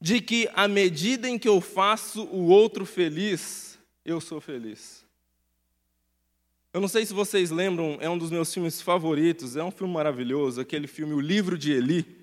De 0.01 0.21
que 0.21 0.49
à 0.53 0.67
medida 0.67 1.27
em 1.27 1.37
que 1.37 1.47
eu 1.47 1.59
faço 1.59 2.23
o 2.23 2.47
outro 2.47 2.85
feliz, 2.85 3.77
eu 4.05 4.21
sou 4.21 4.39
feliz. 4.39 5.05
Eu 6.73 6.79
não 6.79 6.87
sei 6.87 7.05
se 7.05 7.13
vocês 7.13 7.51
lembram, 7.51 7.97
é 7.99 8.09
um 8.09 8.17
dos 8.17 8.31
meus 8.31 8.53
filmes 8.53 8.81
favoritos, 8.81 9.55
é 9.55 9.63
um 9.63 9.71
filme 9.71 9.93
maravilhoso, 9.93 10.61
aquele 10.61 10.87
filme 10.87 11.13
O 11.13 11.19
Livro 11.19 11.57
de 11.57 11.71
Eli 11.71 12.19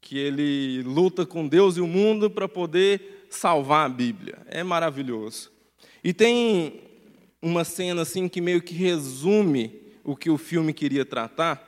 que 0.00 0.16
ele 0.16 0.82
luta 0.82 1.26
com 1.26 1.46
Deus 1.46 1.76
e 1.76 1.80
o 1.80 1.86
mundo 1.86 2.30
para 2.30 2.48
poder 2.48 3.26
salvar 3.28 3.86
a 3.86 3.88
Bíblia. 3.88 4.38
É 4.46 4.62
maravilhoso. 4.62 5.50
E 6.02 6.12
tem 6.12 6.80
uma 7.40 7.64
cena 7.64 8.02
assim 8.02 8.28
que 8.28 8.40
meio 8.40 8.60
que 8.60 8.74
resume 8.74 9.80
o 10.04 10.16
que 10.16 10.30
o 10.30 10.38
filme 10.38 10.72
queria 10.72 11.04
tratar. 11.04 11.66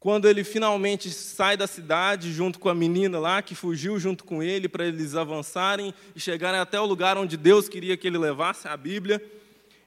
Quando 0.00 0.28
ele 0.28 0.44
finalmente 0.44 1.10
sai 1.10 1.56
da 1.56 1.66
cidade 1.66 2.32
junto 2.32 2.58
com 2.58 2.68
a 2.68 2.74
menina 2.74 3.18
lá 3.18 3.40
que 3.40 3.54
fugiu 3.54 3.98
junto 3.98 4.24
com 4.24 4.42
ele 4.42 4.68
para 4.68 4.84
eles 4.84 5.14
avançarem 5.14 5.94
e 6.14 6.20
chegarem 6.20 6.60
até 6.60 6.78
o 6.78 6.84
lugar 6.84 7.16
onde 7.16 7.36
Deus 7.36 7.68
queria 7.68 7.96
que 7.96 8.06
ele 8.06 8.18
levasse 8.18 8.68
a 8.68 8.76
Bíblia, 8.76 9.22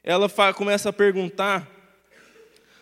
ela 0.03 0.27
começa 0.53 0.89
a 0.89 0.93
perguntar 0.93 1.69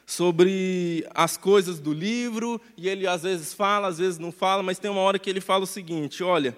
sobre 0.05 1.05
as 1.13 1.35
coisas 1.35 1.79
do 1.79 1.91
livro, 1.91 2.61
e 2.77 2.87
ele 2.87 3.07
às 3.07 3.23
vezes 3.23 3.53
fala, 3.53 3.87
às 3.87 3.97
vezes 3.97 4.19
não 4.19 4.31
fala, 4.31 4.61
mas 4.61 4.77
tem 4.77 4.91
uma 4.91 5.01
hora 5.01 5.17
que 5.17 5.29
ele 5.29 5.41
fala 5.41 5.63
o 5.63 5.67
seguinte: 5.67 6.23
Olha, 6.23 6.55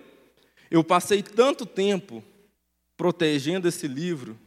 eu 0.69 0.83
passei 0.83 1.23
tanto 1.23 1.65
tempo 1.65 2.23
protegendo 2.97 3.67
esse 3.67 3.88
livro 3.88 4.38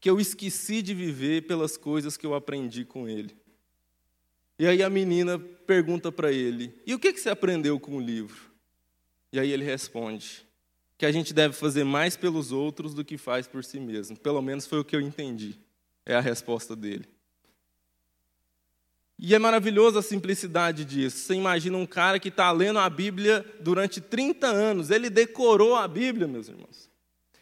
que 0.00 0.08
eu 0.08 0.18
esqueci 0.18 0.80
de 0.80 0.94
viver 0.94 1.46
pelas 1.46 1.76
coisas 1.76 2.16
que 2.16 2.24
eu 2.24 2.34
aprendi 2.34 2.84
com 2.84 3.06
ele. 3.06 3.36
E 4.58 4.66
aí 4.66 4.82
a 4.82 4.90
menina 4.90 5.38
pergunta 5.38 6.10
para 6.10 6.32
ele: 6.32 6.74
E 6.86 6.94
o 6.94 6.98
que 6.98 7.12
você 7.12 7.28
aprendeu 7.28 7.78
com 7.78 7.96
o 7.96 8.00
livro? 8.00 8.50
E 9.32 9.38
aí 9.38 9.50
ele 9.52 9.64
responde: 9.64 10.46
Que 10.96 11.06
a 11.06 11.12
gente 11.12 11.34
deve 11.34 11.54
fazer 11.54 11.84
mais 11.84 12.16
pelos 12.16 12.50
outros 12.50 12.94
do 12.94 13.04
que 13.04 13.18
faz 13.18 13.46
por 13.46 13.62
si 13.62 13.78
mesmo. 13.78 14.18
Pelo 14.18 14.40
menos 14.40 14.66
foi 14.66 14.80
o 14.80 14.84
que 14.84 14.96
eu 14.96 15.00
entendi. 15.00 15.58
É 16.04 16.14
a 16.14 16.20
resposta 16.20 16.74
dele. 16.74 17.06
E 19.18 19.34
é 19.34 19.38
maravilhoso 19.38 19.98
a 19.98 20.02
simplicidade 20.02 20.82
disso. 20.82 21.18
Você 21.18 21.34
imagina 21.34 21.76
um 21.76 21.86
cara 21.86 22.18
que 22.18 22.28
está 22.28 22.50
lendo 22.50 22.78
a 22.78 22.88
Bíblia 22.88 23.44
durante 23.60 24.00
30 24.00 24.46
anos, 24.46 24.90
ele 24.90 25.10
decorou 25.10 25.76
a 25.76 25.86
Bíblia, 25.86 26.26
meus 26.26 26.48
irmãos. 26.48 26.89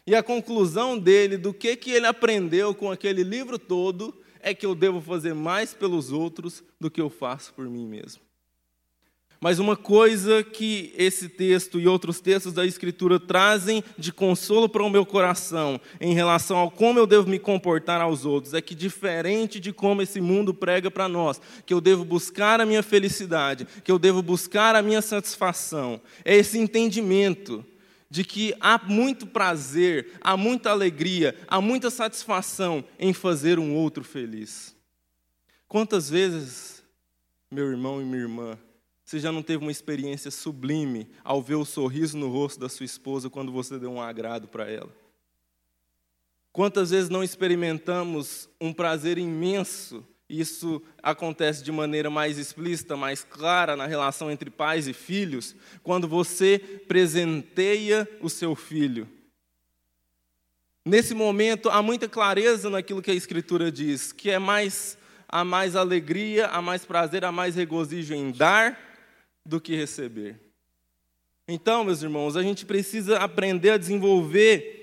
E 0.09 0.15
a 0.15 0.23
conclusão 0.23 0.97
dele, 0.97 1.37
do 1.37 1.53
que, 1.53 1.75
que 1.75 1.91
ele 1.91 2.07
aprendeu 2.07 2.73
com 2.73 2.89
aquele 2.89 3.21
livro 3.21 3.59
todo, 3.59 4.11
é 4.39 4.55
que 4.55 4.65
eu 4.65 4.73
devo 4.73 4.99
fazer 4.99 5.35
mais 5.35 5.75
pelos 5.75 6.11
outros 6.11 6.63
do 6.81 6.89
que 6.89 6.99
eu 6.99 7.11
faço 7.11 7.53
por 7.53 7.69
mim 7.69 7.85
mesmo. 7.85 8.19
Mas 9.39 9.59
uma 9.59 9.75
coisa 9.77 10.43
que 10.43 10.91
esse 10.97 11.29
texto 11.29 11.79
e 11.79 11.87
outros 11.87 12.19
textos 12.19 12.53
da 12.53 12.65
Escritura 12.65 13.19
trazem 13.19 13.83
de 13.99 14.11
consolo 14.11 14.67
para 14.67 14.81
o 14.81 14.89
meu 14.89 15.05
coração 15.05 15.79
em 16.01 16.15
relação 16.15 16.57
ao 16.57 16.71
como 16.71 16.97
eu 16.97 17.05
devo 17.05 17.29
me 17.29 17.37
comportar 17.37 18.01
aos 18.01 18.25
outros 18.25 18.55
é 18.55 18.61
que, 18.61 18.73
diferente 18.73 19.59
de 19.59 19.71
como 19.71 20.01
esse 20.01 20.19
mundo 20.19 20.55
prega 20.55 20.89
para 20.89 21.07
nós, 21.07 21.39
que 21.67 21.73
eu 21.73 21.79
devo 21.79 22.03
buscar 22.03 22.59
a 22.59 22.65
minha 22.65 22.81
felicidade, 22.81 23.67
que 23.83 23.91
eu 23.91 23.99
devo 23.99 24.23
buscar 24.23 24.75
a 24.75 24.81
minha 24.81 25.03
satisfação, 25.03 26.01
é 26.25 26.35
esse 26.35 26.57
entendimento 26.57 27.63
de 28.09 28.23
que 28.23 28.55
há 28.59 28.79
muito 28.83 29.27
prazer, 29.27 30.17
há 30.21 30.35
muita 30.35 30.71
alegria, 30.71 31.35
há 31.47 31.61
muita 31.61 31.89
satisfação 31.89 32.83
em 32.97 33.13
fazer 33.13 33.59
um 33.59 33.75
outro 33.75 34.03
feliz. 34.03 34.75
Quantas 35.67 36.09
vezes, 36.09 36.83
meu 37.51 37.69
irmão 37.69 38.01
e 38.01 38.05
minha 38.05 38.21
irmã, 38.23 38.57
você 39.05 39.19
já 39.19 39.31
não 39.31 39.43
teve 39.43 39.63
uma 39.63 39.71
experiência 39.71 40.31
sublime 40.31 41.07
ao 41.23 41.41
ver 41.41 41.55
o 41.55 41.65
sorriso 41.65 42.17
no 42.17 42.29
rosto 42.29 42.59
da 42.59 42.69
sua 42.69 42.85
esposa 42.85 43.29
quando 43.29 43.51
você 43.51 43.77
deu 43.77 43.91
um 43.91 44.01
agrado 44.01 44.47
para 44.47 44.69
ela? 44.69 44.95
Quantas 46.51 46.89
vezes 46.89 47.09
não 47.09 47.23
experimentamos 47.23 48.49
um 48.59 48.73
prazer 48.73 49.17
imenso? 49.17 50.03
Isso 50.29 50.81
acontece 51.01 51.63
de 51.63 51.71
maneira 51.71 52.09
mais 52.09 52.37
explícita, 52.37 52.95
mais 52.95 53.23
clara 53.23 53.75
na 53.75 53.87
relação 53.87 54.29
entre 54.29 54.51
pais 54.51 54.87
e 54.87 54.93
filhos, 54.93 55.55
quando 55.81 56.07
você 56.07 56.59
presenteia 56.87 58.07
o 58.21 58.29
seu 58.29 58.55
filho. 58.55 59.07
Nesse 60.85 61.15
momento 61.15 61.69
há 61.69 61.81
muita 61.81 62.07
clareza 62.07 62.69
naquilo 62.69 63.01
que 63.01 63.11
a 63.11 63.15
Escritura 63.15 63.71
diz, 63.71 64.11
que 64.11 64.29
é 64.29 64.37
mais 64.37 64.97
há 65.27 65.43
mais 65.43 65.75
alegria, 65.75 66.47
há 66.47 66.61
mais 66.61 66.85
prazer, 66.85 67.23
há 67.23 67.31
mais 67.31 67.55
regozijo 67.55 68.13
em 68.13 68.31
dar 68.31 68.79
do 69.45 69.61
que 69.61 69.75
receber. 69.75 70.39
Então, 71.47 71.83
meus 71.83 72.01
irmãos, 72.01 72.35
a 72.35 72.43
gente 72.43 72.65
precisa 72.65 73.17
aprender 73.17 73.71
a 73.71 73.77
desenvolver 73.77 74.78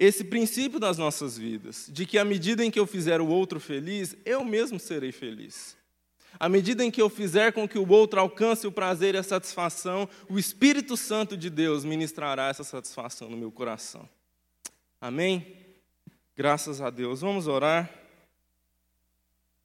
esse 0.00 0.24
princípio 0.24 0.80
nas 0.80 0.96
nossas 0.96 1.36
vidas, 1.36 1.90
de 1.92 2.06
que 2.06 2.16
à 2.16 2.24
medida 2.24 2.64
em 2.64 2.70
que 2.70 2.80
eu 2.80 2.86
fizer 2.86 3.20
o 3.20 3.26
outro 3.26 3.60
feliz, 3.60 4.16
eu 4.24 4.42
mesmo 4.42 4.80
serei 4.80 5.12
feliz. 5.12 5.76
À 6.38 6.48
medida 6.48 6.82
em 6.82 6.90
que 6.90 7.02
eu 7.02 7.10
fizer 7.10 7.52
com 7.52 7.68
que 7.68 7.78
o 7.78 7.86
outro 7.86 8.18
alcance 8.18 8.66
o 8.66 8.72
prazer 8.72 9.14
e 9.14 9.18
a 9.18 9.22
satisfação, 9.22 10.08
o 10.26 10.38
Espírito 10.38 10.96
Santo 10.96 11.36
de 11.36 11.50
Deus 11.50 11.84
ministrará 11.84 12.48
essa 12.48 12.64
satisfação 12.64 13.28
no 13.28 13.36
meu 13.36 13.52
coração. 13.52 14.08
Amém? 14.98 15.54
Graças 16.34 16.80
a 16.80 16.88
Deus. 16.88 17.20
Vamos 17.20 17.46
orar. 17.46 17.90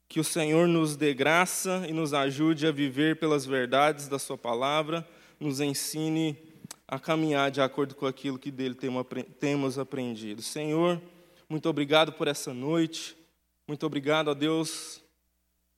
Que 0.09 0.19
o 0.19 0.23
Senhor 0.23 0.67
nos 0.67 0.97
dê 0.97 1.13
graça 1.13 1.85
e 1.87 1.93
nos 1.93 2.13
ajude 2.13 2.67
a 2.67 2.73
viver 2.73 3.19
pelas 3.21 3.45
verdades 3.45 4.09
da 4.09 4.19
Sua 4.19 4.37
palavra, 4.37 5.07
nos 5.39 5.61
ensine 5.61 6.37
a 6.87 6.99
caminhar 6.99 7.49
de 7.49 7.61
acordo 7.61 7.95
com 7.95 8.05
aquilo 8.05 8.37
que 8.37 8.51
dele 8.51 8.75
temos 9.39 9.79
aprendido. 9.79 10.41
Senhor, 10.41 11.01
muito 11.49 11.67
obrigado 11.67 12.13
por 12.13 12.27
essa 12.27 12.53
noite, 12.53 13.17
muito 13.67 13.85
obrigado 13.85 14.29
a 14.29 14.33
Deus, 14.33 15.01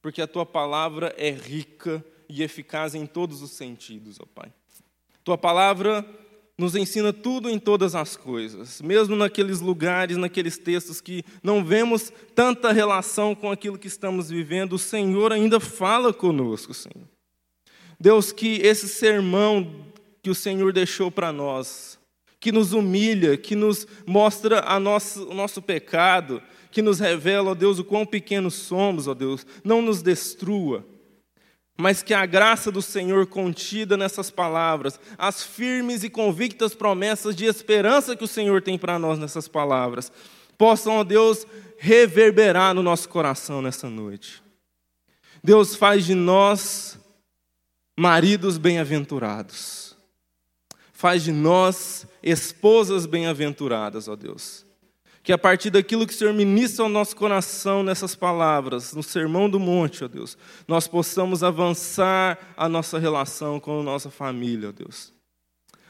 porque 0.01 0.21
a 0.21 0.27
Tua 0.27 0.45
palavra 0.45 1.13
é 1.17 1.29
rica 1.31 2.03
e 2.29 2.43
eficaz 2.43 2.93
em 2.93 3.05
todos 3.05 3.41
os 3.41 3.51
sentidos, 3.51 4.19
ó 4.19 4.25
Pai. 4.25 4.51
Tua 5.23 5.37
palavra 5.37 6.05
nos 6.57 6.75
ensina 6.75 7.13
tudo 7.13 7.49
em 7.49 7.59
todas 7.59 7.93
as 7.93 8.17
coisas, 8.17 8.81
mesmo 8.81 9.15
naqueles 9.15 9.59
lugares, 9.59 10.17
naqueles 10.17 10.57
textos 10.57 10.99
que 10.99 11.23
não 11.43 11.63
vemos 11.63 12.11
tanta 12.33 12.71
relação 12.71 13.35
com 13.35 13.51
aquilo 13.51 13.77
que 13.77 13.87
estamos 13.87 14.29
vivendo, 14.29 14.73
o 14.73 14.79
Senhor 14.79 15.31
ainda 15.31 15.59
fala 15.59 16.11
conosco, 16.11 16.73
Senhor. 16.73 17.07
Deus, 17.99 18.31
que 18.31 18.55
esse 18.61 18.87
sermão 18.87 19.86
que 20.27 20.31
o 20.31 20.35
Senhor 20.35 20.73
deixou 20.73 21.09
para 21.09 21.31
nós, 21.31 21.97
que 22.37 22.51
nos 22.51 22.73
humilha, 22.73 23.37
que 23.37 23.55
nos 23.55 23.87
mostra 24.05 24.59
a 24.67 24.77
nosso, 24.77 25.25
o 25.25 25.33
nosso 25.33 25.61
pecado, 25.61 26.43
que 26.69 26.81
nos 26.81 26.99
revela, 26.99 27.51
ó 27.51 27.55
Deus, 27.55 27.79
o 27.79 27.83
quão 27.85 28.05
pequenos 28.05 28.53
somos, 28.55 29.07
ó 29.07 29.13
Deus, 29.13 29.47
não 29.63 29.81
nos 29.81 30.01
destrua 30.01 30.85
mas 31.79 32.01
que 32.01 32.11
a 32.11 32.25
graça 32.25 32.71
do 32.71 32.81
Senhor 32.81 33.27
contida 33.27 33.95
nessas 33.95 34.31
palavras, 34.31 34.99
as 35.15 35.43
firmes 35.43 36.03
e 36.03 36.09
convictas 36.09 36.73
promessas 36.73 37.35
de 37.35 37.45
esperança 37.45 38.15
que 38.15 38.23
o 38.23 38.27
Senhor 38.27 38.63
tem 38.63 38.79
para 38.79 38.97
nós 38.97 39.19
nessas 39.19 39.47
palavras, 39.47 40.11
possam, 40.57 40.93
ó 40.93 41.03
Deus, 41.03 41.45
reverberar 41.77 42.73
no 42.73 42.81
nosso 42.81 43.07
coração 43.07 43.61
nessa 43.61 43.87
noite. 43.91 44.41
Deus 45.43 45.75
faz 45.75 46.03
de 46.03 46.15
nós 46.15 46.97
maridos 47.97 48.59
bem-aventurados, 48.59 49.86
faz 50.97 51.23
de 51.23 51.31
nós 51.31 52.07
esposas 52.23 53.05
bem-aventuradas, 53.05 54.07
ó 54.07 54.15
Deus 54.15 54.65
que 55.27 55.33
a 55.33 55.37
partir 55.37 55.69
daquilo 55.69 56.07
que 56.07 56.13
o 56.13 56.15
Senhor 56.15 56.33
ministra 56.33 56.85
ao 56.85 56.89
nosso 56.89 57.13
coração 57.13 57.83
nessas 57.83 58.15
palavras, 58.15 58.93
no 58.93 59.03
Sermão 59.03 59.49
do 59.49 59.59
Monte, 59.59 60.05
ó 60.05 60.07
Deus, 60.07 60.37
nós 60.65 60.87
possamos 60.87 61.43
avançar 61.43 62.53
a 62.55 62.69
nossa 62.69 62.97
relação 62.97 63.59
com 63.59 63.81
a 63.81 63.83
nossa 63.83 64.09
família, 64.09 64.69
ó 64.69 64.71
Deus. 64.71 65.11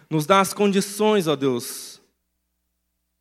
Nos 0.09 0.25
dá 0.25 0.39
as 0.39 0.55
condições, 0.55 1.27
ó 1.27 1.35
Deus, 1.35 2.01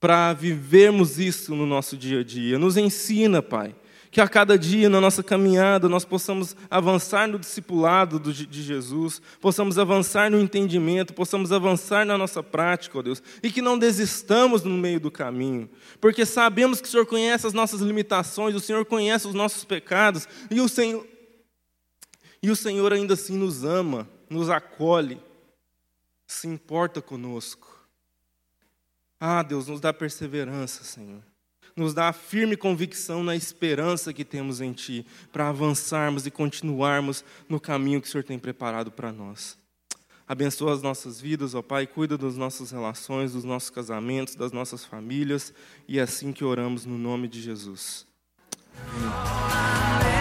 para 0.00 0.32
vivermos 0.32 1.20
isso 1.20 1.54
no 1.54 1.66
nosso 1.66 1.98
dia 1.98 2.20
a 2.20 2.24
dia. 2.24 2.58
Nos 2.58 2.78
ensina, 2.78 3.42
Pai, 3.42 3.76
que 4.16 4.20
a 4.22 4.26
cada 4.26 4.58
dia 4.58 4.88
na 4.88 4.98
nossa 4.98 5.22
caminhada 5.22 5.90
nós 5.90 6.02
possamos 6.02 6.56
avançar 6.70 7.28
no 7.28 7.38
discipulado 7.38 8.18
de 8.18 8.62
Jesus, 8.62 9.20
possamos 9.42 9.78
avançar 9.78 10.30
no 10.30 10.40
entendimento, 10.40 11.12
possamos 11.12 11.52
avançar 11.52 12.06
na 12.06 12.16
nossa 12.16 12.42
prática, 12.42 12.98
ó 12.98 13.02
Deus, 13.02 13.22
e 13.42 13.52
que 13.52 13.60
não 13.60 13.78
desistamos 13.78 14.62
no 14.62 14.74
meio 14.74 14.98
do 14.98 15.10
caminho, 15.10 15.68
porque 16.00 16.24
sabemos 16.24 16.80
que 16.80 16.88
o 16.88 16.90
Senhor 16.90 17.04
conhece 17.04 17.46
as 17.46 17.52
nossas 17.52 17.82
limitações, 17.82 18.54
o 18.54 18.60
Senhor 18.60 18.86
conhece 18.86 19.28
os 19.28 19.34
nossos 19.34 19.64
pecados, 19.64 20.26
e 20.50 20.62
o 20.62 20.66
Senhor, 20.66 21.06
e 22.42 22.50
o 22.50 22.56
Senhor 22.56 22.94
ainda 22.94 23.12
assim 23.12 23.36
nos 23.36 23.64
ama, 23.64 24.08
nos 24.30 24.48
acolhe, 24.48 25.20
se 26.26 26.48
importa 26.48 27.02
conosco. 27.02 27.86
Ah, 29.20 29.42
Deus, 29.42 29.66
nos 29.66 29.78
dá 29.78 29.92
perseverança, 29.92 30.84
Senhor 30.84 31.35
nos 31.76 31.92
dá 31.92 32.12
firme 32.12 32.56
convicção 32.56 33.22
na 33.22 33.36
esperança 33.36 34.12
que 34.12 34.24
temos 34.24 34.60
em 34.62 34.72
Ti, 34.72 35.06
para 35.30 35.50
avançarmos 35.50 36.26
e 36.26 36.30
continuarmos 36.30 37.22
no 37.48 37.60
caminho 37.60 38.00
que 38.00 38.08
o 38.08 38.10
Senhor 38.10 38.24
tem 38.24 38.38
preparado 38.38 38.90
para 38.90 39.12
nós. 39.12 39.58
Abençoa 40.26 40.72
as 40.72 40.82
nossas 40.82 41.20
vidas, 41.20 41.54
ó 41.54 41.62
Pai, 41.62 41.86
cuida 41.86 42.18
das 42.18 42.36
nossas 42.36 42.72
relações, 42.72 43.34
dos 43.34 43.44
nossos 43.44 43.70
casamentos, 43.70 44.34
das 44.34 44.50
nossas 44.50 44.84
famílias, 44.84 45.52
e 45.86 45.98
é 45.98 46.02
assim 46.02 46.32
que 46.32 46.44
oramos 46.44 46.84
no 46.84 46.98
nome 46.98 47.28
de 47.28 47.40
Jesus. 47.40 48.06
Amém. 48.74 50.15